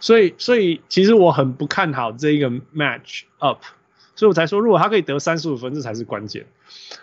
[0.00, 3.58] 所以，所以其实我很不看好这一个 match up，
[4.14, 6.46] 所以我才说，如果他可以得三十五分，这才是关键。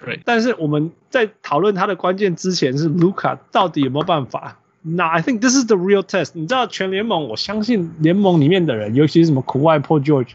[0.06, 4.60] 对，但是我们在讨论他的关键之前，是 Luka 到底有没有办法？
[4.82, 6.32] 那 I think this is the real test。
[6.34, 10.32] 你知道，全联盟，我相信联盟里面的人，尤其是什么苦外 Paul George，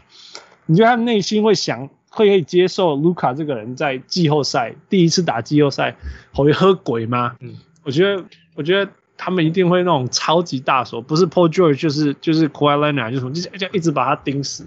[0.65, 5.95] 你觉得他内心会想，会可以接受 Luka 这个人在季后赛第一次打季后赛
[6.33, 7.35] 会喝鬼吗？
[7.39, 8.23] 嗯，我觉得，
[8.55, 8.91] 我觉得。
[9.23, 14.65] 他们一定会那种超级大手，不是 Paul George 就是就是 Kawhi Leonard 就是就就一直把他盯死。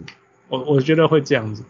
[0.48, 1.64] 我我觉得会这样子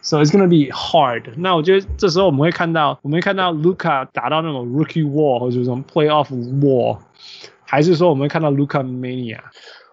[0.00, 1.24] ，So it's gonna be hard。
[1.36, 6.28] 那我觉得这时候我们会看到，我们会看到 Luka 打到那种 Rookie Wall 或者什么 Playoff
[6.62, 6.96] Wall，
[7.66, 9.40] 还是说我们会看到 Luka Mania？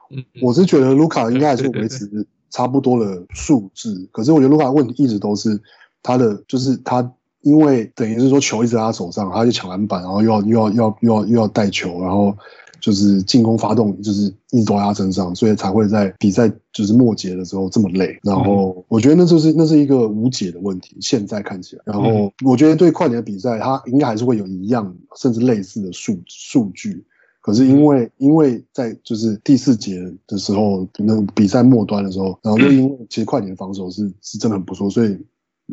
[0.09, 5.61] 嗯，我是觉得 Luka 应该还是维持差不多的数字，可是我觉得 Luka 的问题一直都是
[6.01, 7.11] 他的，就是他。
[7.41, 12.35] 因为等于是说球一直在他手上，他就抢篮板，然后又要又要又要又要又要带球，然后
[12.79, 18.17] 就是进攻发动，就是一直都在他身上，所以才会在比赛就是末节的时候这么累。
[18.23, 21.83] 然后我觉得那就是那是一个无解的问题，现在看起来。
[21.85, 27.03] 然后我觉得对快艇的比赛，他应该还是会有一样甚至类似的数数据，
[27.41, 35.17] 可是因为因为在就是第四节的时候，那个比赛末端的时候，然后又因为其实快艇的防守是是真的很不错，所以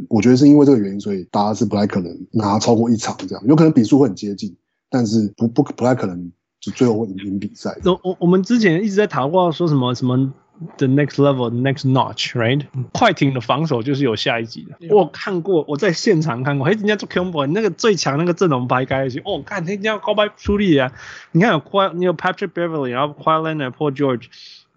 [0.09, 4.57] 我觉得是因为这个原因，所以大家是不太可能拿超过一场这样，有可能比数会很接近，
[4.91, 6.31] 但是不不不太可能
[6.61, 7.77] 就最后会赢赢比赛。
[7.85, 10.33] 我我我们之前一直在谈过说什么什么。
[10.77, 12.67] The next level, the next notch, right？
[12.93, 14.93] 快艇的防守就是有下一集的。
[14.93, 20.91] 我看过，我在现场看过，嘿，人家做 combo，那个最强那个阵容排开去，哦，看人家高白出力啊！
[21.31, 24.25] 你看有 Kawhi，你有 Patrick Beverly，然后 Kawhi Leonard, Paul George，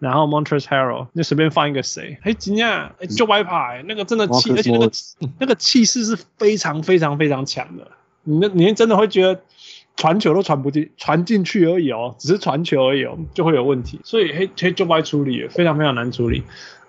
[0.01, 4.91] 然后 Montrezl Harrell，你随便放一个谁，嘿，人家就白牌，那个真的气，而且那个
[5.39, 7.87] 那个气势是非常非常非常强的。
[8.23, 9.39] 你那，你真的会觉得。
[9.97, 16.41] 传球都传不进，传进去而已哦，只是传球而已哦，就会有问题，所以黑黑就不爱处理，非常非常难处理。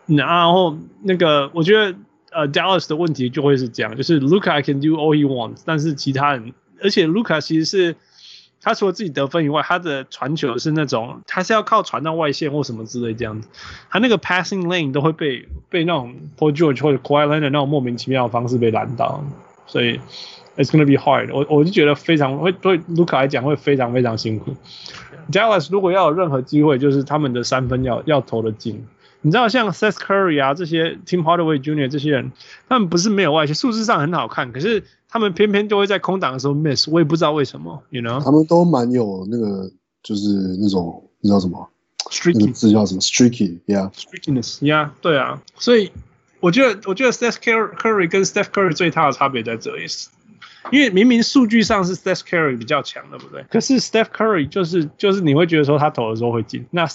[0.06, 1.94] 然后那个，我觉得
[2.30, 7.96] 呃，Dallas 的问题就会是这样，就是 Luka can do all he wants，但是其他人，而且 Luka 其实是
[8.62, 13.48] 他除了自己得分以外，他的传球是那种他是要靠传到外线或什么之类这样子，
[13.90, 19.24] 他那个 passing lane 都会被被那种 Paul George 或者 Kawhi Leonard 的那种莫名其妙的方式被拦到，
[19.66, 20.00] 所以。
[20.54, 21.46] It's gonna be hard 我。
[21.48, 24.54] 我就觉得非常会对卢卡来讲会非常非常辛苦。
[25.32, 28.86] Dallas 如果要有任何机会，就是他们的三分要要投得进。
[29.22, 32.32] 你知道像 Seth Curry 啊这些 Tim Hardaway Junior 这些人，
[32.68, 36.88] 他们不是没有外线，数字上很好看，可是他们偏偏就会在空档的时候 miss。
[36.88, 38.18] 我也不知道为什么，you know？
[38.24, 39.70] 他们都蛮有那个，
[40.02, 41.68] 就是那种你知道什么
[42.10, 45.42] ？Streaky，那个字叫什么？Streaky，yeah，Streakiness，yeah，对啊。
[45.56, 45.92] 所以
[46.40, 49.84] 我觉得，我觉得 Steph Curry 跟 Steph Curry 最大的差别在这里。
[50.70, 53.44] 因为明明数据上是 Steph Curry 比较强，对不对？
[53.50, 56.88] 可是 Steph Curry 就是就是你会觉得说他投的时候会进，那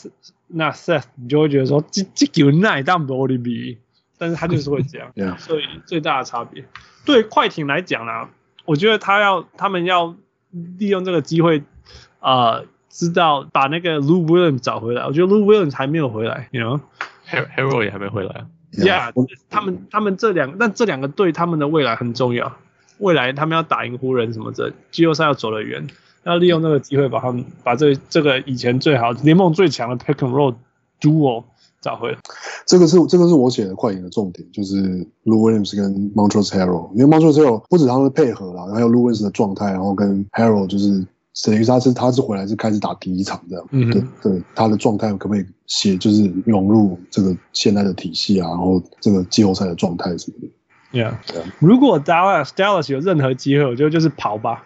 [0.48, 3.78] 那 Seth 你就会觉得说这这球那当不的比，
[4.18, 5.38] 但是他就是会这样， Yeah.
[5.38, 6.66] 所以最大的差别。
[7.06, 8.30] 对快艇来讲呢，
[8.66, 10.16] 我觉得他要他们要
[10.78, 11.64] 利用这个机会，
[12.20, 15.06] 呃，知道把那个 Lou Williams 找回来。
[15.06, 18.46] 我觉得 Lou Williams 还没有回来，You know，Harrell 也还没回来。
[18.74, 19.12] Yeah，
[19.50, 22.58] 他们他们这两但这两个对他们的未来很重要。
[22.98, 25.88] 未来他们要打赢湖人什么的，季后赛要走得远，
[26.24, 30.56] 要利用这个机会把他们把这这个以前最好联盟最强的 pick and roll
[31.00, 31.44] duo
[31.88, 32.18] 找回来。
[32.66, 34.76] 这个是这个是我写的快艇的重点，就是
[35.24, 41.06] Lou Williams 跟 Montrezl Harrell，因为 Montrezl Harrell 不止他们的配合啦，还有 Lou Williams 的状态，然后跟 Harrell 就是
[41.46, 50.50] 等于他是他是回来是开始打第一场这样，嗯、对对，他的状态可不可以写就是融入这个现在的体系啊，然后这个季后赛的状态什么的。
[50.92, 51.14] Yeah，
[51.60, 54.64] 如果 Dallas Dallas 有任何机会，我觉得就是跑吧，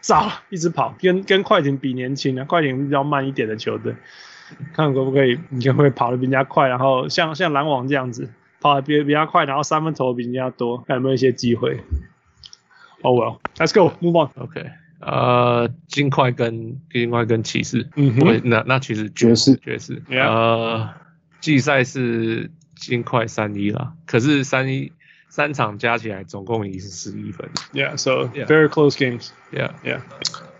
[0.00, 3.94] 找一直跑，跟跟快艇比年轻啊，快艇比较慢一点的球队，
[4.72, 8.30] 看可不可以，你可不可以跑得比人家快，然后像像篮网这样子
[8.60, 11.80] 跑得比比较快，然后三分投比人家多，看有没有一些机会。
[13.02, 14.30] Oh well，let's go，move on。
[14.42, 20.88] OK，呃，金块跟金块跟骑士，嗯哼，那那其实爵士爵士，呃，
[21.40, 24.92] 季赛是金块三一啦，可是三一。
[25.26, 27.50] 三场加起来总共赢是十一分。
[27.72, 29.30] Yeah, so very close games.
[29.52, 29.98] Yeah, yeah.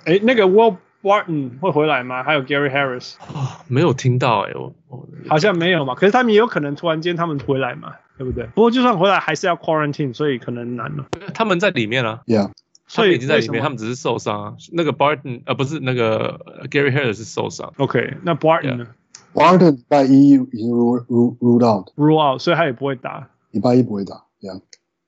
[0.04, 2.22] 哎，那个 Will Barton 会回来吗？
[2.22, 3.16] 还有 Gary Harris？
[3.34, 5.94] 哦，没有听到哎，我我好像没有嘛。
[5.94, 8.46] 可是他们也有可能突然间他们回来嘛，对不对？
[8.54, 11.04] 不过就算回来还是要 quarantine，所以可能难了。
[11.34, 12.50] 他们在里面啊，Yeah，
[12.86, 14.54] 所以已经在里面，他们只是受伤啊。
[14.72, 16.40] 那个 Barton 呃不是那个
[16.70, 17.70] Gary Harris 是受伤。
[17.76, 18.86] OK，那 Barton 呢
[19.34, 23.28] ？Barton 礼拜一已经 rule rule rule out，rule out，所以他也不会打。
[23.50, 24.24] 礼拜一不会打。
[24.40, 24.62] Yeah.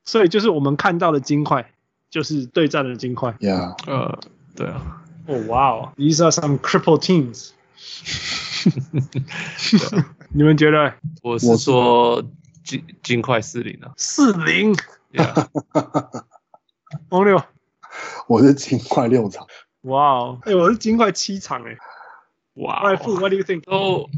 [0.05, 1.73] 所以就是我们看到的金块，
[2.11, 3.35] 就是对战的金块。
[3.41, 4.19] Yeah，呃，
[4.55, 5.03] 对啊。
[5.28, 7.52] 哦，哇哦，These are some crippled teams。
[10.30, 10.94] 你们觉得？
[11.24, 12.24] 我是说
[12.64, 13.94] 金金块四零啊。
[13.98, 14.76] 四零。
[15.12, 15.48] Yeah。
[17.10, 17.44] 王六，
[18.28, 19.48] 我是金块六场。
[19.82, 21.78] 哇哦，哎，我是金块七场哎。
[22.56, 22.84] 哇。
[22.84, 23.64] Alright, Fu, what do you think?
[23.68, 24.10] Oh,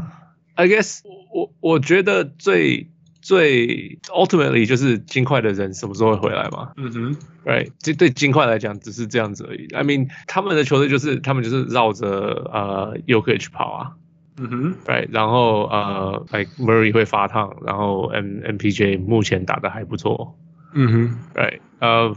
[0.55, 1.01] I guess
[1.33, 2.89] 我我觉得最。
[3.26, 6.70] 最 ultimately 就是金块的人什么时候会回来嘛？
[6.76, 9.66] 嗯哼，right，这对金块来讲只是这样子而已。
[9.74, 12.06] I mean，他们的球队就是他们就是绕着
[12.52, 13.90] 呃 Jokic 跑啊，
[14.38, 20.38] 嗯哼，right，然后呃，like Murray 会发烫，然后 M MPJ 目前打的还不错，
[20.74, 22.14] 嗯哼，right，呃，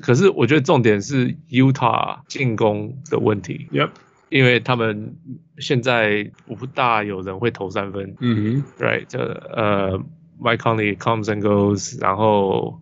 [0.00, 3.90] 可是我觉得重点是 Utah 进攻的问题，Yep，
[4.30, 5.14] 因为他们
[5.58, 9.18] 现在不大有人会投三分，嗯哼，right，这
[9.54, 10.02] 呃。
[10.39, 12.81] Mike Conley comes and goes，然后，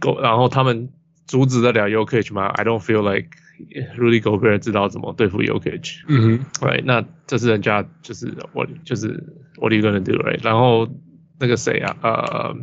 [0.00, 0.90] Go，然后他们
[1.26, 2.46] 阻止得了 Jokic 吗？
[2.46, 3.30] I don't feel like
[3.96, 6.00] Rudy Gobert 知道怎么对付 Jokic。
[6.08, 9.08] 嗯哼，Right，那这是人家就是我就是
[9.56, 10.44] What are you gonna do，right？
[10.44, 10.88] 然后
[11.38, 12.56] 那个谁啊，呃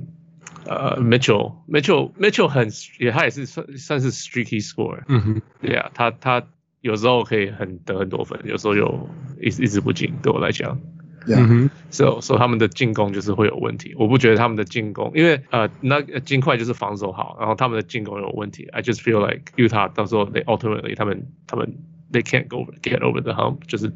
[0.65, 2.69] 呃 Mitchell，Mitchell，Mitchell 很
[2.99, 5.03] 也他也是算算是 streaky scorer。
[5.07, 6.43] 嗯哼，对啊，他他
[6.82, 9.09] 有时候可以很得很多分，有时候又
[9.41, 10.13] 一直一直不进。
[10.21, 10.80] 对我来讲，
[11.26, 13.94] 嗯哼，所以所以他们的进攻就是会有问题。
[13.98, 18.68] 我不觉得他们的进攻，因为呃，那金块就是防守好，然后他们的进攻有问题。
[18.72, 21.74] I just feel like Utah 到时候 they ultimately 他们他们
[22.12, 23.92] they can't go get over the hump，就是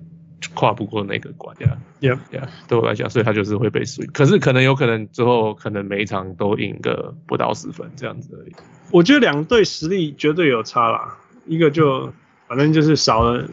[0.54, 1.54] 跨不过那个关。
[2.00, 4.12] Yeah, yeah，对我来讲，所以他就是会被 sweep。
[4.12, 8.54] 可是可能有可能之后可能每一场都赢个不到十分这样子而已。
[8.90, 11.16] 我觉得两队实力绝对有差啦，
[11.46, 12.12] 一个就
[12.46, 13.44] 反正就是少了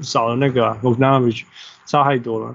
[0.00, 1.42] 少了那个 Bogdanovic
[1.84, 2.54] 差太多了。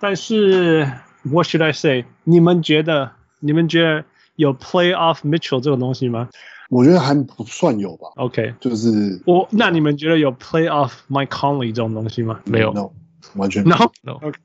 [0.00, 0.90] 但是
[1.22, 2.04] What should I say？
[2.24, 4.04] 你们觉得你们觉得
[4.36, 6.28] 有 Playoff Mitchell 这种东西吗？
[6.68, 8.08] 我觉得还不算有吧。
[8.16, 12.40] OK，就是我那你们觉得有 Playoff Mike Conley 这种东西吗？
[12.44, 12.90] 没有，no，
[13.36, 14.38] 完全 No No OK，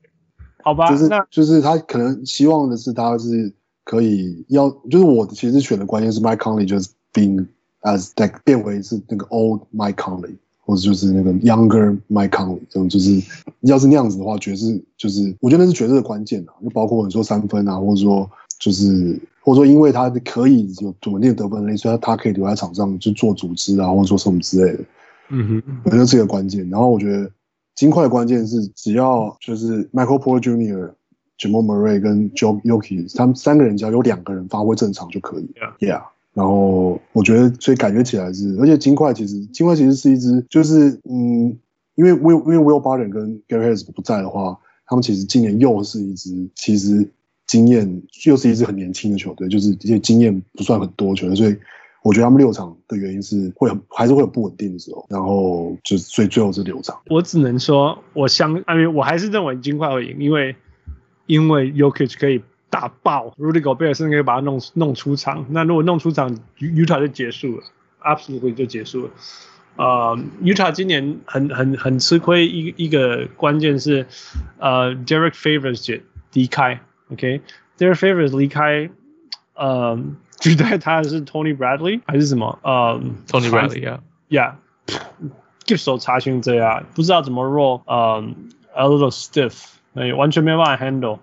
[0.62, 3.52] 好吧，就是那就是他可能希望的是他是
[3.84, 7.46] 可以要，就是我其实选的关键是 Mike Conley 就是 being
[7.82, 10.36] as like 变为是那个 old Mike Conley，
[10.67, 13.23] 或者就是那个 younger Mike Conley，这种就是
[13.61, 24.83] 要是那样子的话，爵士就是我觉得那是爵士的关键啊，就包括你说三分啊，或者说就是或者说因为他可以有稳定得分能力，所以他他可以留在场上去做组织啊，或者说什么之类的。
[25.29, 26.69] 嗯哼，我觉得这个关键。
[26.69, 27.31] 然后我觉得
[27.73, 30.91] 金块的关键是，只要就是 Michael Porter Jr.、
[31.39, 35.49] Jamal Murray 跟 Joe Jokic 他们三个人只要有两个人发挥正常就可以。
[35.79, 36.03] Yeah。
[36.37, 41.57] 然后我觉得，所以感觉起来是，而且金块其实金块其实是一支，就是嗯，
[41.95, 47.09] 因为 Will 因为 Will Barton 跟 Gary Harris 不在的话，他们其实今年又是一支其实
[47.47, 51.55] 经验又是一支很年轻的球队，就是这些经验不算很多球队，所以
[52.03, 56.95] 我觉得他们六场的原因是会很还是会有不稳定的时候，然后就所以最后是六场。
[57.09, 60.55] 我只能说，我相，因为我还是认为金块会赢，因为
[61.25, 62.43] 因为 Jokic 可以。
[62.69, 65.45] 打爆 Rudy Gobert 甚至可以把他弄弄出场。
[65.49, 67.63] 那如果弄出场，Utah 就结束了
[68.01, 69.11] ，Absolutely 就结束了。
[69.77, 74.07] 呃、uh,，Utah 今年很很很吃亏，一一个关键是，
[74.57, 76.01] 呃、uh,，Derek Favors
[76.33, 76.79] 离开
[77.11, 77.41] ，OK，Derek、
[77.77, 77.93] okay?
[77.93, 78.89] Favors 离开，
[79.53, 80.03] 呃，
[80.39, 82.57] 取代他是 Tony Bradley 还是什么？
[82.63, 89.75] 呃、uh,，Tony Bradley，Yeah，Yeah，Give 手查询这样，不知道怎么 roll，呃、um,，a little stiff，
[90.15, 91.19] 完全没办法 handle。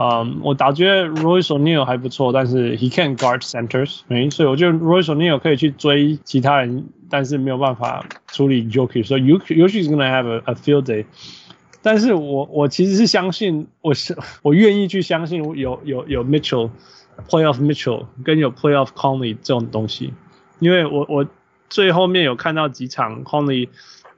[0.00, 9.88] 嗯，um, 我倒觉得 Royce O'Neal 还不错，但是 he can guard centers，没，所以我觉得 Royce O'Neal 可以去追其他人，但是没有办法处理 Jokic，所以 Jokic is
[9.88, 11.04] gonna have a, a field day。
[11.82, 16.70] 但是我我其实是相信，我是我愿意去相信有有有 Mitchell
[17.28, 20.12] playoff Mitchell 跟有 playoff Conley 这种东西，
[20.60, 21.26] 因为我我
[21.68, 23.68] 最后面有看到几场 Conley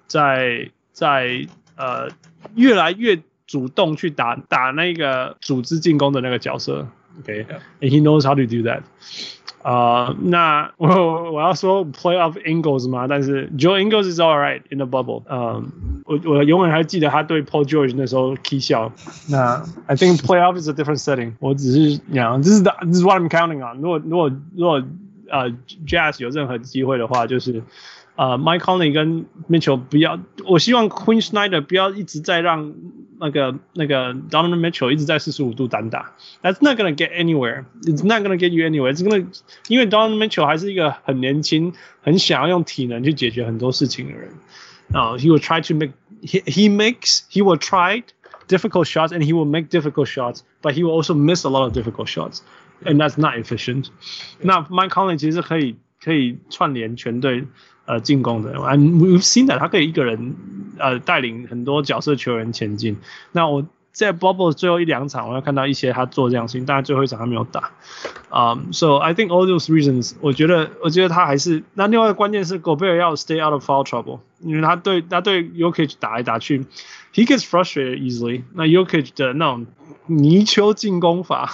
[0.07, 2.11] 在在呃
[2.55, 3.23] 越来越。
[3.51, 6.87] 主动去打打那个组织进攻的那个角色
[7.19, 8.83] ，OK，and he knows how to do that。
[9.63, 15.25] 啊，那我我要说 playoff Ingles 吗，但是 Joe Ingles is all right in the bubble。
[15.29, 15.69] 嗯，
[16.05, 18.93] 我我永远还记得他对 Paul George 那时候 k 笑。
[19.29, 21.33] 那 I think playoff is a different setting。
[21.41, 23.81] 我只是讲，这是 this is what I'm counting on。
[23.81, 24.81] 如果如果如果
[25.29, 25.51] 呃
[25.89, 27.65] Jazz 有任何机会的话，就是。
[28.17, 32.75] 呃、uh,，Mike Conley 跟 Mitchell 不要，我希望 Queen Snyder 不要一直在让
[33.20, 36.14] 那个那个 Donovan Mitchell 一直在四十五度单打。
[36.42, 37.66] That's not gonna get anywhere.
[37.84, 38.94] It's not gonna get you anywhere.
[38.94, 39.26] It's gonna
[39.68, 44.32] 因为 Donovan Mitchell 还是一个很年轻、很想要用体能去解决很多事情的人。
[44.92, 48.04] 啊、uh,，he will try to make he he makes he will try
[48.48, 51.64] difficult shots and he will make difficult shots, but he will also miss a lot
[51.64, 52.42] of difficult shots,
[52.86, 53.90] and that's not efficient.
[54.42, 57.46] 那 Mike Conley 其实可以可以串联全队。
[57.91, 60.37] 呃，进攻的，and we've seen that 他可以一个人
[60.79, 62.97] 呃带领很多角色球员前进。
[63.33, 67.73] 那我在 bubble 最后一两场，我要看到一些他做这样事情，但是最后一场他没有打。
[68.29, 76.65] 嗯、um,，so I think all those reasons，我觉得我觉得他还是那另外一个关键是 Gobert 要 stay out of foul trouble，因为他对他对 Jokic 打来打去
[77.13, 78.43] ，he gets frustrated easily。
[78.55, 79.67] 那 Jokic 的那种
[80.07, 81.51] 泥鳅进攻法。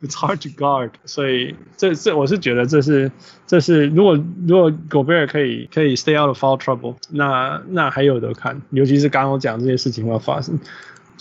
[0.00, 3.10] It's hard to guard，所以这这我是觉得这是
[3.48, 10.60] 这是如果如果 Gobert 可以可以 stay out of foul trouble，那那还有得看，尤其是刚刚我讲这些事情会发生。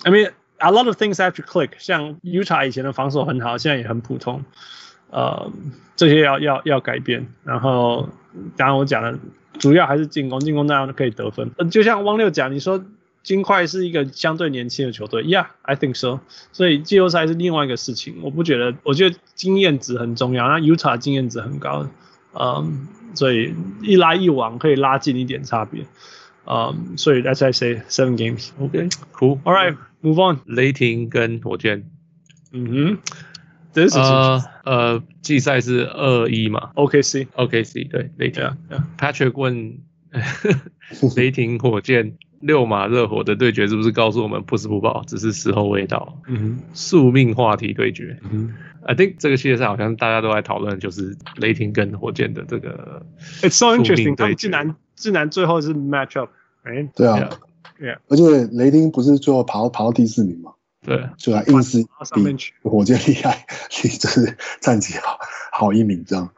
[0.04, 4.44] I mean a lot of things have to click，像 Utah 以前的防守很好，现在也很普通，
[5.10, 5.52] 呃，
[5.96, 7.26] 这些要要要改变。
[7.44, 8.08] 然后
[8.56, 9.18] 刚刚我讲的
[9.58, 11.50] 主要还是进攻，进攻那样可以得分。
[11.72, 12.86] 就像汪六讲，你说。
[13.28, 16.22] 金块是一个相对年轻的球队，Yeah，I think so。
[16.54, 18.22] 所以季后赛是另外一个事情。
[18.22, 20.48] 我不觉得，我觉得经验值很重要。
[20.48, 21.90] 那 Utah 经验值很高，
[22.32, 25.86] 嗯，所以一来一往可以拉近一点差别，
[26.46, 28.52] 嗯，所以 That's I say seven games。
[28.62, 30.40] OK，Cool，All right，move on。
[30.46, 31.84] 雷霆跟火箭，
[32.54, 32.98] 嗯哼，
[33.74, 38.44] 这是呃呃，季赛是二一嘛？OKC，OKC，对，雷霆。
[38.46, 38.84] Yeah, yeah.
[38.98, 39.80] Patrick 问。
[41.18, 46.22] 雷霆火箭六马热火的对决是不是告诉我们不是不报，只是时候未到？
[46.28, 48.20] 嗯哼，宿命话题对决。
[48.32, 48.54] 嗯
[48.86, 53.06] ，I think 这个系列赛好像大家都在讨论，就是雷霆跟火箭的这个。
[53.42, 56.30] It's so interesting，他们竟然竟然最后是 match up，
[56.64, 57.30] 哎，对啊，
[57.80, 60.54] 对啊，而且雷霆不是最后爬到爬到第四名吗？
[60.86, 61.84] 对，就来硬是
[62.14, 65.20] 比火箭厉害，就是战绩好
[65.52, 66.30] 好一名这样。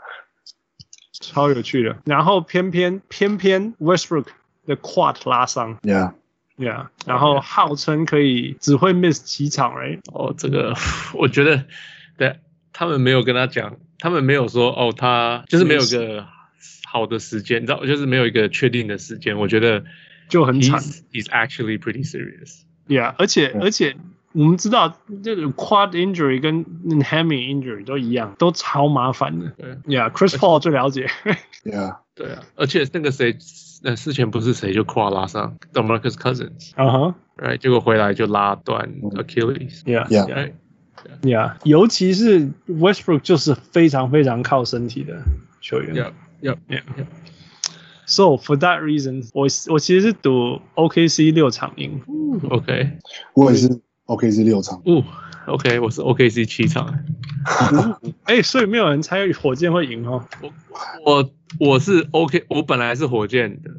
[1.21, 4.27] 超有趣的，然后偏偏偏偏 Westbrook
[4.69, 6.13] 的 quad 拉伤，Yeah
[6.57, 9.99] Yeah，然后号称可以只会 miss 几场，Right？
[10.13, 10.73] 哦，这个
[11.15, 11.65] 我觉得，
[12.17, 12.39] 对，
[12.73, 16.25] 他们没有跟他讲，他们没有说哦，他就是没有个
[16.85, 19.83] 好的时间，你知道，就是没有一个确定的时间，我觉得
[20.27, 20.79] 就很惨。
[21.11, 22.61] He's actually pretty serious。
[22.87, 23.95] Yeah，而且而且。
[24.31, 26.63] 我们知道，这个 quad injury 跟
[27.01, 29.51] hammy injury 都一样，都超麻烦的。
[29.57, 31.09] 对，Yeah，Chris Paul 最了解。
[31.63, 33.35] Yeah， 对啊，而且那个谁，
[33.83, 36.71] 呃，之前不是谁就 quad 拉伤，DeMarcus Cousins。
[36.75, 39.83] 啊哈，Right，结果回来就拉断 Achilles。
[39.83, 45.23] Yeah，Yeah，Yeah，尤其是 Westbrook 就是非常非常靠身体的
[45.61, 46.13] 球员。
[46.41, 46.83] Yeah，Yeah，Yeah。
[48.05, 52.01] So for that reason，我我其实是赌 OKC 六场赢。
[52.49, 52.97] OK，
[53.33, 53.79] 我也是。
[54.09, 55.03] OKC 六场，哦
[55.45, 56.99] ，OK，我是 OKC 七场，
[58.25, 60.23] 哎、欸，所以没有人猜火箭会赢哦。
[60.41, 60.51] 我
[61.05, 63.71] 我我是 OK，我本来是火箭的，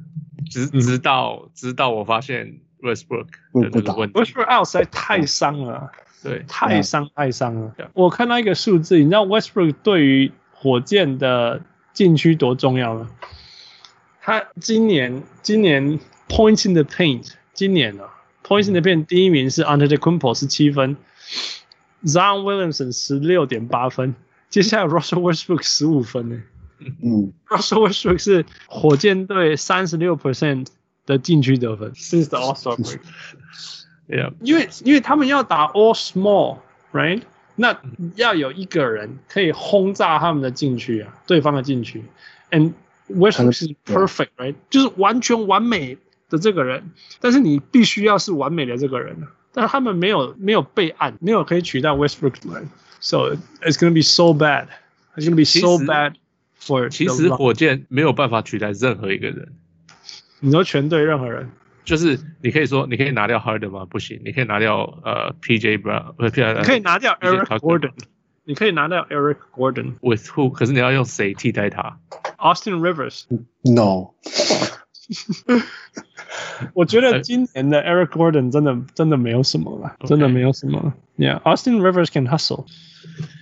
[0.51, 3.27] 直直到、嗯、直到我发现 Westbrook
[3.61, 5.91] 的这个问题，Westbrook out 实在太伤了，
[6.23, 7.75] 对，太伤太伤了。
[7.95, 11.61] 我看到一个数字，你知道 Westbrook 对于火箭的
[11.93, 13.09] 禁区多重要吗？
[14.23, 15.99] 他今年今年
[16.29, 18.11] points in the paint，今年呢、啊
[18.45, 20.97] ？Points in the paint 第一名是 Antetokounmpo 是七分
[22.05, 24.15] ，Zion Williamson 十六点八分，
[24.49, 26.43] 接下来 Russell Westbrook 十五分呢。
[27.03, 30.67] 嗯，Russell Westbrook 是火箭队三十六 percent
[31.07, 37.23] 的禁区得分，Since the All Star break，Yeah，因为因为他们要打 All Small，right？
[37.57, 37.81] 那
[38.17, 42.05] 要有一个人可以轰炸他们的禁区啊，对方的禁区
[42.51, 42.73] ，And
[43.09, 44.55] Westbrook 是 perfect，right？
[44.71, 45.99] 就是完全完美。
[46.31, 54.68] 的这个人，但是你必须要是完美的这个人，但是他们没有没有备案，没有可以取代 Westbrook 的人，so it's gonna be so bad,
[55.16, 56.16] it's gonna be so bad
[56.60, 56.90] for。
[56.90, 59.54] 其实火箭没有办法取代任何一个人，
[60.40, 61.50] 你说全队任何人，
[61.86, 63.86] 就是你可以说你可以拿掉 Harden 吗？
[63.86, 67.92] 不行，你可以拿掉呃 PJ Brown，不是，你可以拿掉 Eric Gordon，
[68.44, 70.52] 你可以拿掉 Eric Gordon with who？
[70.52, 71.98] 可是你要用谁替代他？
[72.38, 74.14] Austin Rivers？No。
[76.75, 80.95] 我觉得今年的 Eric Gordon 真的真的没有什么了，真的没有什么。
[81.17, 82.67] Yeah，Austin Rivers can hustle。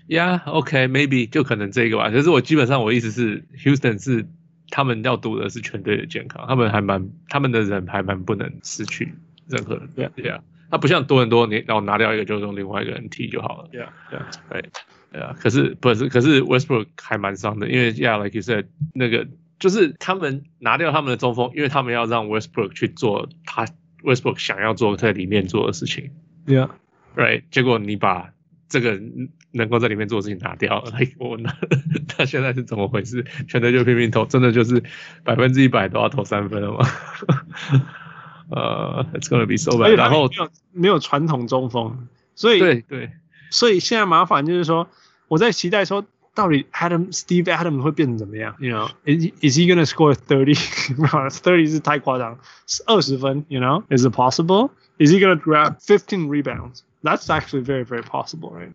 [0.09, 2.11] Yeah，OK，maybe 就可能这个吧。
[2.11, 4.27] 可是我基本上我意思是，Houston 是
[4.71, 9.15] 他们要赌的是全队的健康，他们还蛮他们的人还蛮不能失去
[9.47, 9.89] 任何人。
[9.95, 13.69] Yeah，对啊，他不像多伦多，你然后拿掉一个就用另外一个人踢就好了。
[13.73, 14.71] Yeah，Yeah，对，
[15.13, 15.37] 对啊。
[15.39, 18.65] 可是不是，可是 Westbrook 还蛮伤的，因为 Yeah，like you said
[18.95, 19.27] 那个。
[19.59, 23.67] 就是他们拿掉他们的中锋，因为他们要让 Westbrook 去做他
[24.05, 26.13] Westbrook 想要做在里面做的事情。
[26.47, 27.43] Yeah，right。
[27.51, 28.31] 结果你把
[28.69, 29.01] 这个
[29.51, 31.53] 能够在里面做的事情拿掉了， 我那
[32.07, 33.25] 他现在是怎么回事？
[33.49, 34.83] 全队就拼命投，真的就是
[35.25, 36.87] 百分之一百都要投三分了吗？
[38.51, 39.97] 呃、uh,，It's gonna be so bad。
[39.97, 42.07] 然后没有没有传统中锋，
[42.37, 43.11] 所以对对，
[43.51, 44.89] 所以现在麻烦就是说，
[45.27, 46.07] 我在期待说。
[46.39, 50.55] 到底 Adam Steve Adams 会变成怎么样？You know, is is he gonna score thirty?
[50.55, 52.39] Thirty 是太夸张，
[52.87, 53.45] 二十分。
[53.49, 54.71] You know, is it possible?
[54.99, 56.83] Is he gonna grab fifteen rebounds?
[57.03, 58.71] That's actually very very possible, right?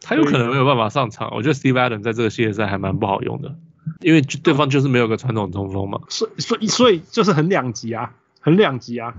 [0.00, 1.34] 他有可能没有办法上场。
[1.34, 3.54] 我觉得 Steve Adams 在这个系列赛还蛮不好用的，
[4.00, 6.00] 因为对方就是没有个传统中锋嘛。
[6.08, 9.12] 所以所以所以就是很两极啊，很两极啊。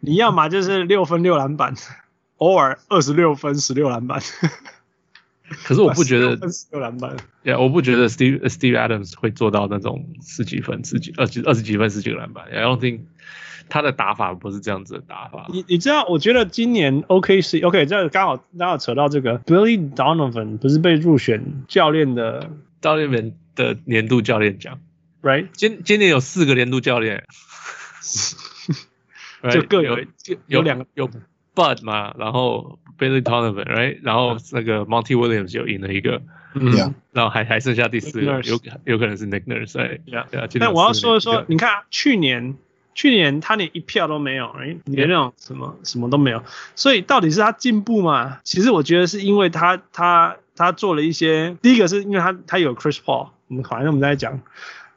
[0.00, 1.76] 你要么就是六分六篮板，
[2.38, 4.20] 偶尔二十六分十六篮板。
[5.64, 6.36] 可是我不觉得，
[7.42, 12.44] 对，我不觉得 Steve Steve Adams 会做到那种十几分、十几、二十、二十几分、十几个篮板。
[12.52, 13.00] I don't think
[13.68, 15.46] 他的打法不是这样子的打法。
[15.50, 24.78] 你你知道，我觉得今年 OKC OK，这刚好刚好扯到这个 Billy Donovan 不是被入选教练的教练们的年度教练奖
[25.22, 25.48] ，Right？
[25.52, 27.24] 今今年有四个年度教练，
[29.50, 31.08] 就各有就有两个有。
[31.54, 36.20] Bud 嘛，然后 Billy Donovan，right，然后那个 Monty Williams 又赢了一个，
[36.54, 40.00] 嗯，然后还还剩下第四个，有有可能是 Nick Nurse，对，
[40.58, 42.56] 但我要说的说，你看去年
[42.94, 44.52] 去年他连一票都没有，
[44.84, 46.42] 连那种什么什么都没有，
[46.74, 48.40] 所以到底是他进步吗？
[48.42, 54.40] 其实我觉得是因为他他他做了一些，第一个是因为他他有 Chris Paul，我们反正我们在讲，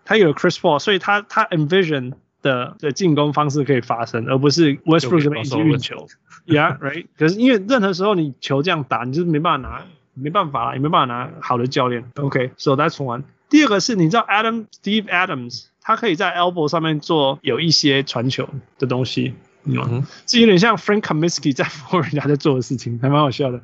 [0.03, 6.07] 他有 Chris Paul，所以他他 envision 的的进攻方式可以发生，而不是 Westbrook 这边一直运球。
[6.47, 7.05] Yeah，right。
[7.17, 9.85] 可是因为任何时候你球这样打，你就是没办法拿，
[10.15, 12.03] 没办法啦，也没办法拿好的教练。
[12.15, 13.23] OK，so that's one。
[13.49, 19.35] 第二个是你知道 Adam Steve Adams，他可以在 elbow 上面做有一些传球的东西，
[19.65, 23.61] 嗯，嗯这有点像 Frank Kaminsky 在服人家在做的事情，还蛮好笑的。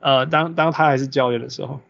[0.00, 1.80] 呃，当当他还是教练的时候，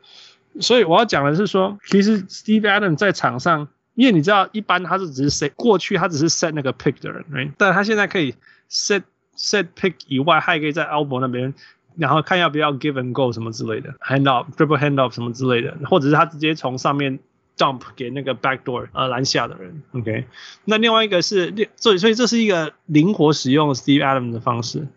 [0.61, 3.69] 所以我要讲的是说，其实 Steve Adams 在场上。
[3.95, 7.53] 因为你知道，一般他是只是 set 过去，他只是 set 那个 pick 的人，right?
[7.59, 8.35] 但他现在可以
[8.71, 9.03] set
[9.37, 11.53] set pick 以外，他也可以在 elbow 那边，
[11.97, 17.19] 然后看要不要 give and go 什么之类的，hand off dribble hand off 什么之类的，或者是他直接从上面
[17.59, 20.25] dump 给那个 backdoor 呃篮下的人，OK？
[20.65, 24.89] 那另外一个是，所以所以这是一个灵活使用 Steve Adams 的方式。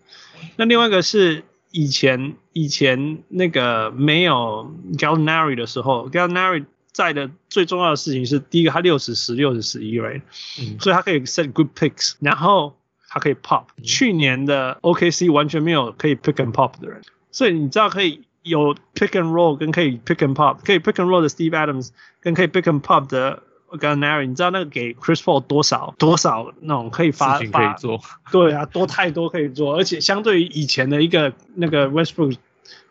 [0.55, 6.65] 那另外一个是以前以前那个没有 Gallinari 的时候，Gallinari
[6.95, 10.21] 在的最重要的事情是，第一个他六十十六十十一 right，
[10.61, 12.73] 嗯，所以他可以 set good picks，然后
[13.09, 13.65] 他可以 pop。
[13.75, 21.07] 嗯、去年的 OKC 完全没有可以 pick and pop 的人，所以你知道可以有 pick and roll 跟可以 pick and pop，可以 pick and
[21.07, 21.89] roll 的 Steve Adams
[22.21, 27.99] 跟可以 pick and pop 的 Gallinari，你知道那个给 Chris Paul 多少多少那种可以发事情可以做，
[28.31, 32.37] 对啊，多太多可以做，而且相对于以前的一个那个 Westbrook，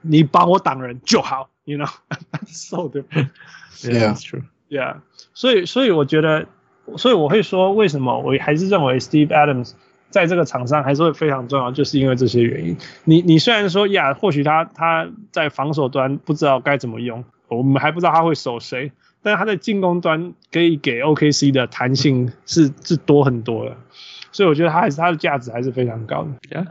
[0.04, 3.30] 你帮我挡人就好，you know，so different。
[3.80, 4.42] Yeah, that's true.
[4.68, 4.96] Yeah，
[5.34, 6.46] 所以所以我觉得，
[6.96, 9.72] 所以我会说，为什么我还是认为 Steve Adams
[10.10, 12.76] 在这个场上还是会非常重要，就是因为这些原因。
[13.04, 18.92] 你你虽然说呀，或许他他在防守端不知道该怎么用，我们还不知道他会守谁，
[19.22, 23.76] 但是他在进攻端可以给 OKC 的弹性是是多很多的。
[24.34, 26.30] 所以我觉得他还是他的价值还是非常高的。
[26.50, 26.66] Yeah,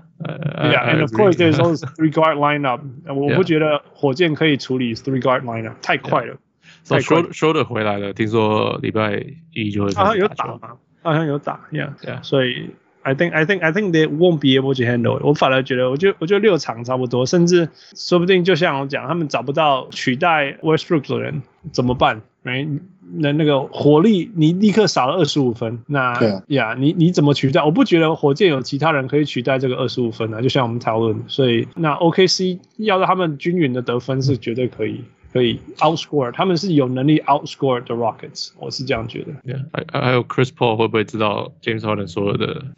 [0.70, 2.82] yeah, and of course there's always three guard lineup。
[3.07, 6.36] 我不觉得火箭可以处理 three guard lineup 太快了。
[6.84, 9.93] So shoulder 回来了，听说礼拜一就会。
[9.93, 10.59] 好像有打吗？
[11.03, 12.22] 好像有打，Yeah Yeah。
[12.22, 12.72] 所以
[13.03, 15.24] I think I think I think they won't be able to handle it。
[15.24, 21.41] 我反而觉得，我觉得我觉得六场差不多，甚至说不定就像我讲，他们找不到取代 Westbrook 的人
[21.72, 22.22] 怎么办？
[22.43, 22.67] 没，
[23.15, 26.13] 那那个火力你立刻少了二十五分，那
[26.47, 27.63] 呀，你你怎么取代？
[27.63, 30.41] 我不觉得火箭有其他人可以取代这个二十五分啊。
[30.41, 35.03] 就像我们讨论，所以那 OKC 要让他们均匀的得分是绝对可以。
[35.33, 39.31] 可以 outscore，他们是有能力 outscore the Rockets，我是这样觉得。
[39.51, 42.63] Yeah，还还有 Chris Paul 会不会知道 James Harden 所有的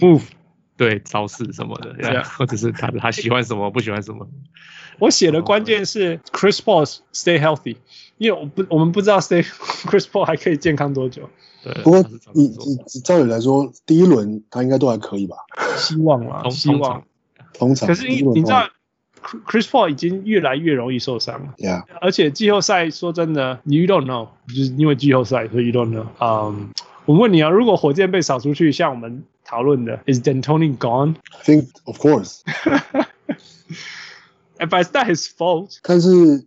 [0.00, 0.24] move，
[0.76, 1.94] 对招式什么的
[2.36, 4.26] 或者是他他喜欢什么不喜欢什么？
[4.98, 7.76] 我写的关键是 Chris Paul stay healthy，
[8.18, 9.42] 因为我不我们不知道 stay
[9.88, 11.28] Chris Paul 还可以健康多久。
[11.62, 12.02] 对，不过
[12.32, 15.36] 你你照理来说，第一轮他应该都还可以吧？
[15.76, 17.02] 希望啊，希望。
[17.52, 18.68] 通常，可是你你知道。
[19.48, 21.82] Chris Paul 已经越来越容易受伤了，Yeah.
[22.00, 26.06] 而且季后赛说真的，You don't know，就是因为季后赛，所以 You don't know。
[26.20, 26.68] 嗯，
[27.06, 32.40] 我问你啊，如果火箭被扫出去，像我们讨论的，Is D'Antoni gone？I think of course。
[34.58, 35.78] But it's not his fault。
[35.82, 36.44] 但是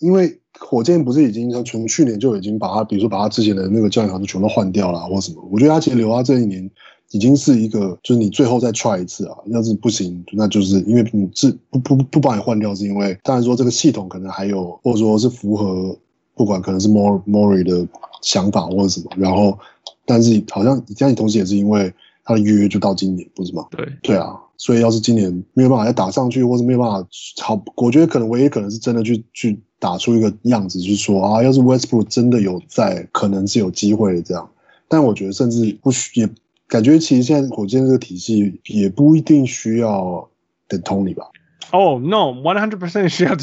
[0.00, 5.42] 因为火箭不是已经从去年就已经把他，比如说把他之前的那个教练团队全都换掉了，或什么？
[5.50, 6.70] 我觉得他其实留他这一年。
[7.12, 15.96] 已经是一个，就是你最后再 try 一次啊，要是不行，那就是因为你是不不不把你换掉，是因为当然说这个系统可能还有，或者说是符合
[16.34, 17.86] 不管可能是 Morey 的
[18.22, 19.56] 想法或者什么，然后
[20.04, 21.94] 但是好像这样，同时也是因为
[22.26, 23.64] 他的约就到今年，不是吗？
[23.70, 27.08] 对对啊，所以要是今年没有办法再打上去，或是没有办法
[27.42, 34.50] 好，我觉得可能唯一可能是真的去去打出一个样子，就是说啊，要是 Westbrook 真的有在，可能是有机会这样，
[34.88, 36.28] 但我觉得甚至不需也。
[36.68, 40.28] 感觉其实现在火箭这个体系也不一定需要
[40.68, 41.26] D'Antoni 吧？
[41.70, 43.36] 哦、oh, no，one hundred percent 需要啊！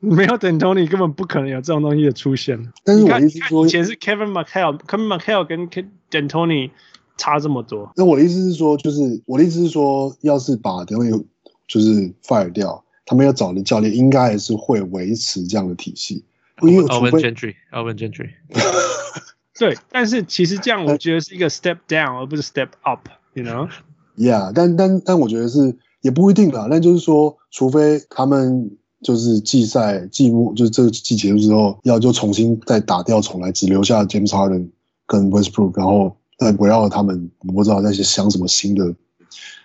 [0.00, 2.72] 没有 D'Antoni 根本不可能有这种东西的出现。
[2.82, 5.68] 但是我的意思是说，以前是 Kevin McHale，Kevin McHale 跟
[6.10, 6.70] D'Antoni
[7.16, 7.92] 差这么多。
[7.96, 11.24] 那我的意思是说，就是我的意思是说，要是把 D'Antoni
[11.68, 16.24] 就是 fire 掉，他们要找的教练应该还是会维持这样的体系。
[16.62, 18.30] 因为 Alvin Gentry，Alvin Gentry。
[19.58, 26.68] 对，但是其实这样我觉得是一个 step down，而不是 step up，you know？Yeah，但但但我觉得是也不一定啦。
[26.70, 28.70] 但就是说，除非他们
[29.02, 34.68] 就是季赛季末，就是这个季结束之后，要就重新再打掉重来，只留下 James Harden
[35.06, 38.94] 跟 Westbrook，然后再围绕他们，我不知道那些想什么新的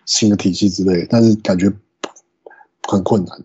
[0.05, 1.71] 新的体系之类，但是感觉
[2.87, 3.37] 很困难。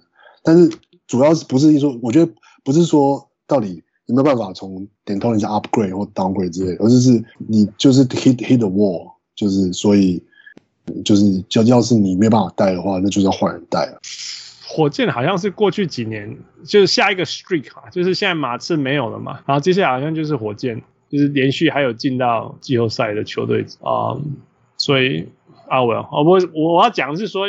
[0.43, 0.71] 但是
[1.07, 2.33] 主要是不是说，我觉得
[2.63, 4.15] 不是说到底有。
[4.15, 10.23] 没有办法从点通一下 upgrade 或 downgrade 之类，而是是你就是 hit hit the wall，就是所以
[11.03, 13.99] 就是要要是你没有办法带的话，那就是要换人带了。
[14.67, 16.37] 火箭好像是过去几年
[16.67, 20.83] 就是下一个 streak 啊，就是现在马刺没有了嘛，然后接下来好像就是火箭，
[21.13, 24.19] 就是连续还有进到季后赛的球队啊、
[24.77, 25.29] 所以
[25.69, 27.47] 阿文，哦我我要讲的是说。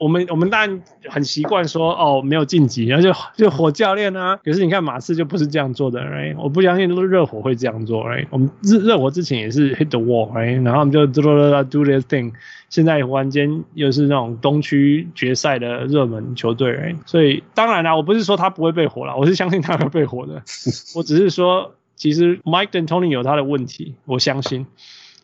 [0.00, 0.80] 我们我们当然
[1.10, 4.38] 很习惯说哦，没有晋级，然后就就火教练啊。
[4.44, 6.36] 可是你看马刺就不是这样做的，right?
[6.38, 8.24] 我不相信热火会这样做，right?
[8.30, 10.62] 我们热热火之前也是 hit the wall，right?
[10.62, 11.20] 然后我们就 do
[11.64, 12.32] do this thing。
[12.68, 16.96] 现在忽然间又是那种东区决赛的热门球队，right?
[17.04, 20.34] 所以当然啦，我不是说他不会被火了，我是相信他会被火的。
[20.94, 24.66] 我只是说，其实 Mike and Tony 有他的问题，我相信。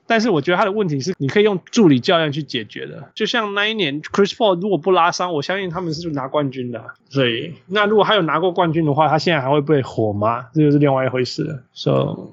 [0.06, 3.08] 但是我觉得他的问题是，你可以用助理教练去解决的。
[3.14, 6.84] 就像那一年 Chris Paul 如果不拉伤，我相信他们是拿冠军的。
[7.08, 10.44] 所以，那如果他有拿过冠军的话，他现在还会被火吗？
[10.52, 11.62] 这就是另外一回事了。
[11.72, 12.28] 所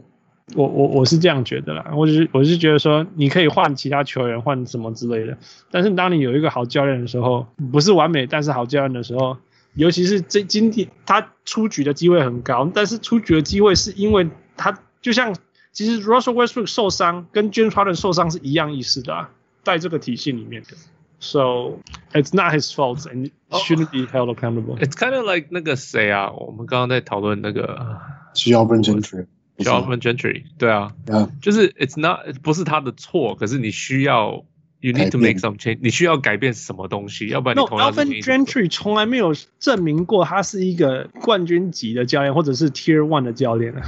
[0.52, 1.94] 以，我我我是这样觉得啦。
[1.96, 5.38] 我只是我是觉得说，你可以换其他球员，换什么之类的。
[5.72, 9.38] 但是当你有一个好教练的时候，不是完美，但是好教练的时候，
[9.76, 15.36] 尤其是这今天他出局的机会很高，但是出局的机会是因为他就像。
[15.74, 19.30] 其实 Russell Westbrook 受伤跟 James Harden 受伤是一样意思的啊，
[19.64, 20.76] 在这个体系里面的。
[21.22, 21.80] So
[22.12, 24.78] it's not his fault and shouldn't be held accountable.
[24.80, 28.02] It's kind of like 那个谁啊，我们刚刚在讨论那个
[28.36, 29.28] Alvin Gentry。
[29.60, 31.30] Alvin Gentry，对啊，yeah.
[31.42, 34.44] 就是 It's not 不是他的错，可是你需要
[34.81, 43.83] You need to make some change，你需要改变什么东西，要不然你同样 No, Alvin Gentry 从来没有证明过他是一个冠军级的教练，或者是 Tier One 的教练啊。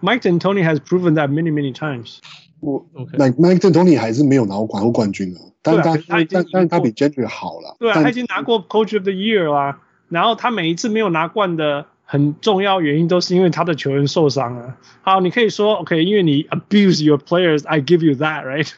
[0.00, 2.18] Mike D'Antoni has proven that many many times。
[2.60, 2.84] 我
[3.18, 5.96] Mike Mike D'Antoni 还是没有拿过冠军的，但他
[6.28, 7.76] 但但他比 Gentry 好了。
[7.78, 9.80] 对啊，他已经拿过 Coach of the Year 啦。
[10.08, 14.76] 然后他每一次没有拿冠的很重要原因都是因为他的球员受伤了。
[15.02, 18.68] 好，你可以说 OK，因为你 abuse your players，I give you that，right？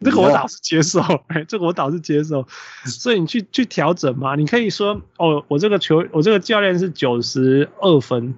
[0.00, 2.46] 这个我倒是接受，哎，这个我倒是接受。
[2.84, 8.34] 所以你去去调整嘛，你可以说哦，我这个球，我这个教练是九十二分。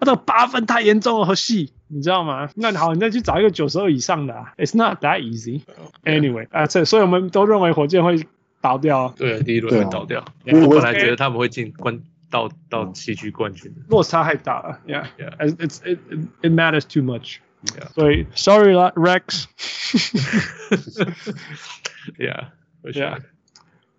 [0.00, 2.48] 他这个八分太严重了，和细，你知道吗？
[2.54, 4.52] 那好，你再去找一个九十二以上的啊。
[4.56, 5.62] It's not that easy.
[6.04, 8.24] Anyway，啊，这所以我们都认为火箭会
[8.60, 9.12] 倒掉。
[9.16, 10.24] 对，第一轮会倒掉。
[10.44, 14.78] 因为我本来觉得他们会进冠到到西区冠军的，落差太大了。
[14.86, 15.98] Yeah，yeah，it's it
[16.42, 17.38] it matters too much.
[17.64, 19.44] Yeah，所以 sorry 啦，Rex。
[22.18, 23.20] Yeah，yeah。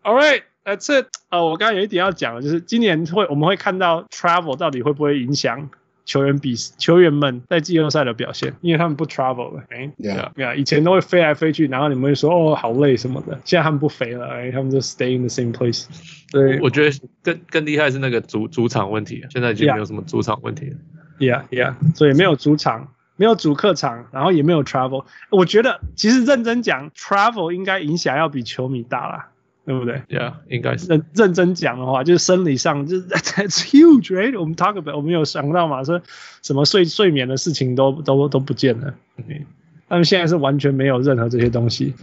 [0.04, 1.08] All right, that's it.
[1.30, 5.70] 呃，我刚刚有一点要讲的，就是今年会我们会看到 travel 到底会不会影响。
[6.06, 15.86] 球员比球员们在季后赛的表现，因为他们不 travel 了，哎，yeah，yeah，以前都会飞来飞去，然后你们会说哦好累什么的，现在他们不飞了，哎，他们就 stay in the same place。
[16.32, 20.78] 对，我觉得更更厉害是那个主主场问题，现在已经没有什么主场问题了。
[21.20, 25.05] Yeah, yeah，所以没有主场，没有主客场，然后也没有 travel。
[25.31, 29.29] 我觉得其实认真讲，travel 应该影响要比球迷大啦。
[29.67, 30.03] 对不对？
[30.11, 34.39] Yeah，应该是认认真讲的话，就是生理上就是 That's huge，right？
[34.39, 36.03] 我们 talk about，我们有想到嘛，说
[36.43, 38.93] 什么睡睡眠的事情都都都不见了。
[39.17, 39.47] Okay.
[39.89, 41.95] 他们现在是完全没有任何这些东西。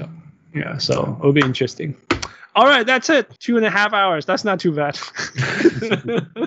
[0.56, 1.94] Yeah，so it will be interesting.
[2.54, 3.28] All right, that's it.
[3.40, 4.26] Two and a half hours.
[4.26, 4.98] That's not too bad.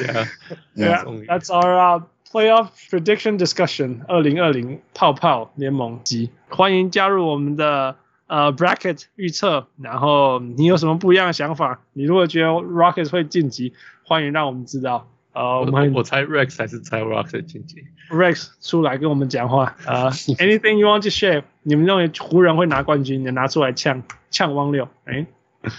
[0.00, 0.26] yeah,
[0.74, 1.04] yeah.
[1.28, 2.00] That's our uh,
[2.31, 4.01] playoff prediction discussion.
[4.07, 7.95] 二零二零泡泡联盟级，欢迎加入我们的。
[8.29, 11.79] 呃、uh,，bracket 预测，然后你有什么不一样的想法？
[11.93, 13.71] 你如果觉得 Rockets 会晋级，
[14.03, 15.07] 欢迎让我们知道。
[15.31, 19.77] 呃、uh,，我们我猜 Rex 还是猜 Rockets 晋级？Rex 出来跟我们讲话。
[19.85, 21.43] 呃、uh,，Anything you want to share？
[21.63, 23.23] 你们认为湖人会拿冠军？
[23.23, 24.89] 你拿出来呛呛汪六？
[25.05, 25.25] 哎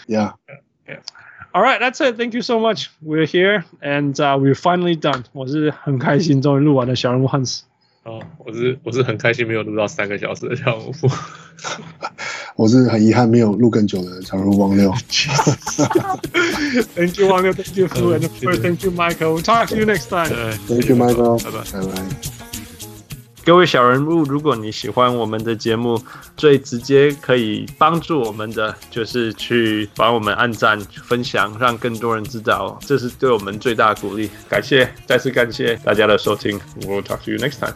[0.06, 0.32] ，Yeah，Yeah。
[1.53, 2.18] All right, that's it.
[2.18, 2.89] Thank you so much.
[3.01, 5.23] We're here and、uh, we're finally done.
[5.34, 7.61] 我是很开心终于录完了小人物 Hans。
[8.03, 10.93] 哦，我是我是很开心没有录到三个小时的小人物。
[12.55, 14.91] 我是很遗憾没有录更久的小人物汪六。
[16.95, 17.53] Thank you, 汪六。
[17.53, 18.14] Thank you, Fu.
[18.14, 19.35] And first, thank you, Michael.
[19.35, 20.30] We'll talk to you next time.
[20.68, 21.38] Thank you, Michael.
[21.43, 22.36] 拜拜，拜拜。
[23.48, 25.98] 各位小人物，如果你喜欢我们的节目，
[26.36, 34.30] 最直接可以帮助我们的就是去帮我们按赞、分享，让更多人知道，这是对我们最大的鼓励。
[34.50, 36.60] 感谢，再次感谢大家的收听。
[36.82, 37.72] We'll talk to you next time.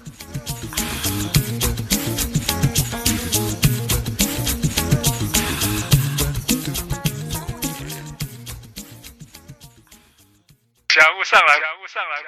[11.19, 12.23] 物上来，物上来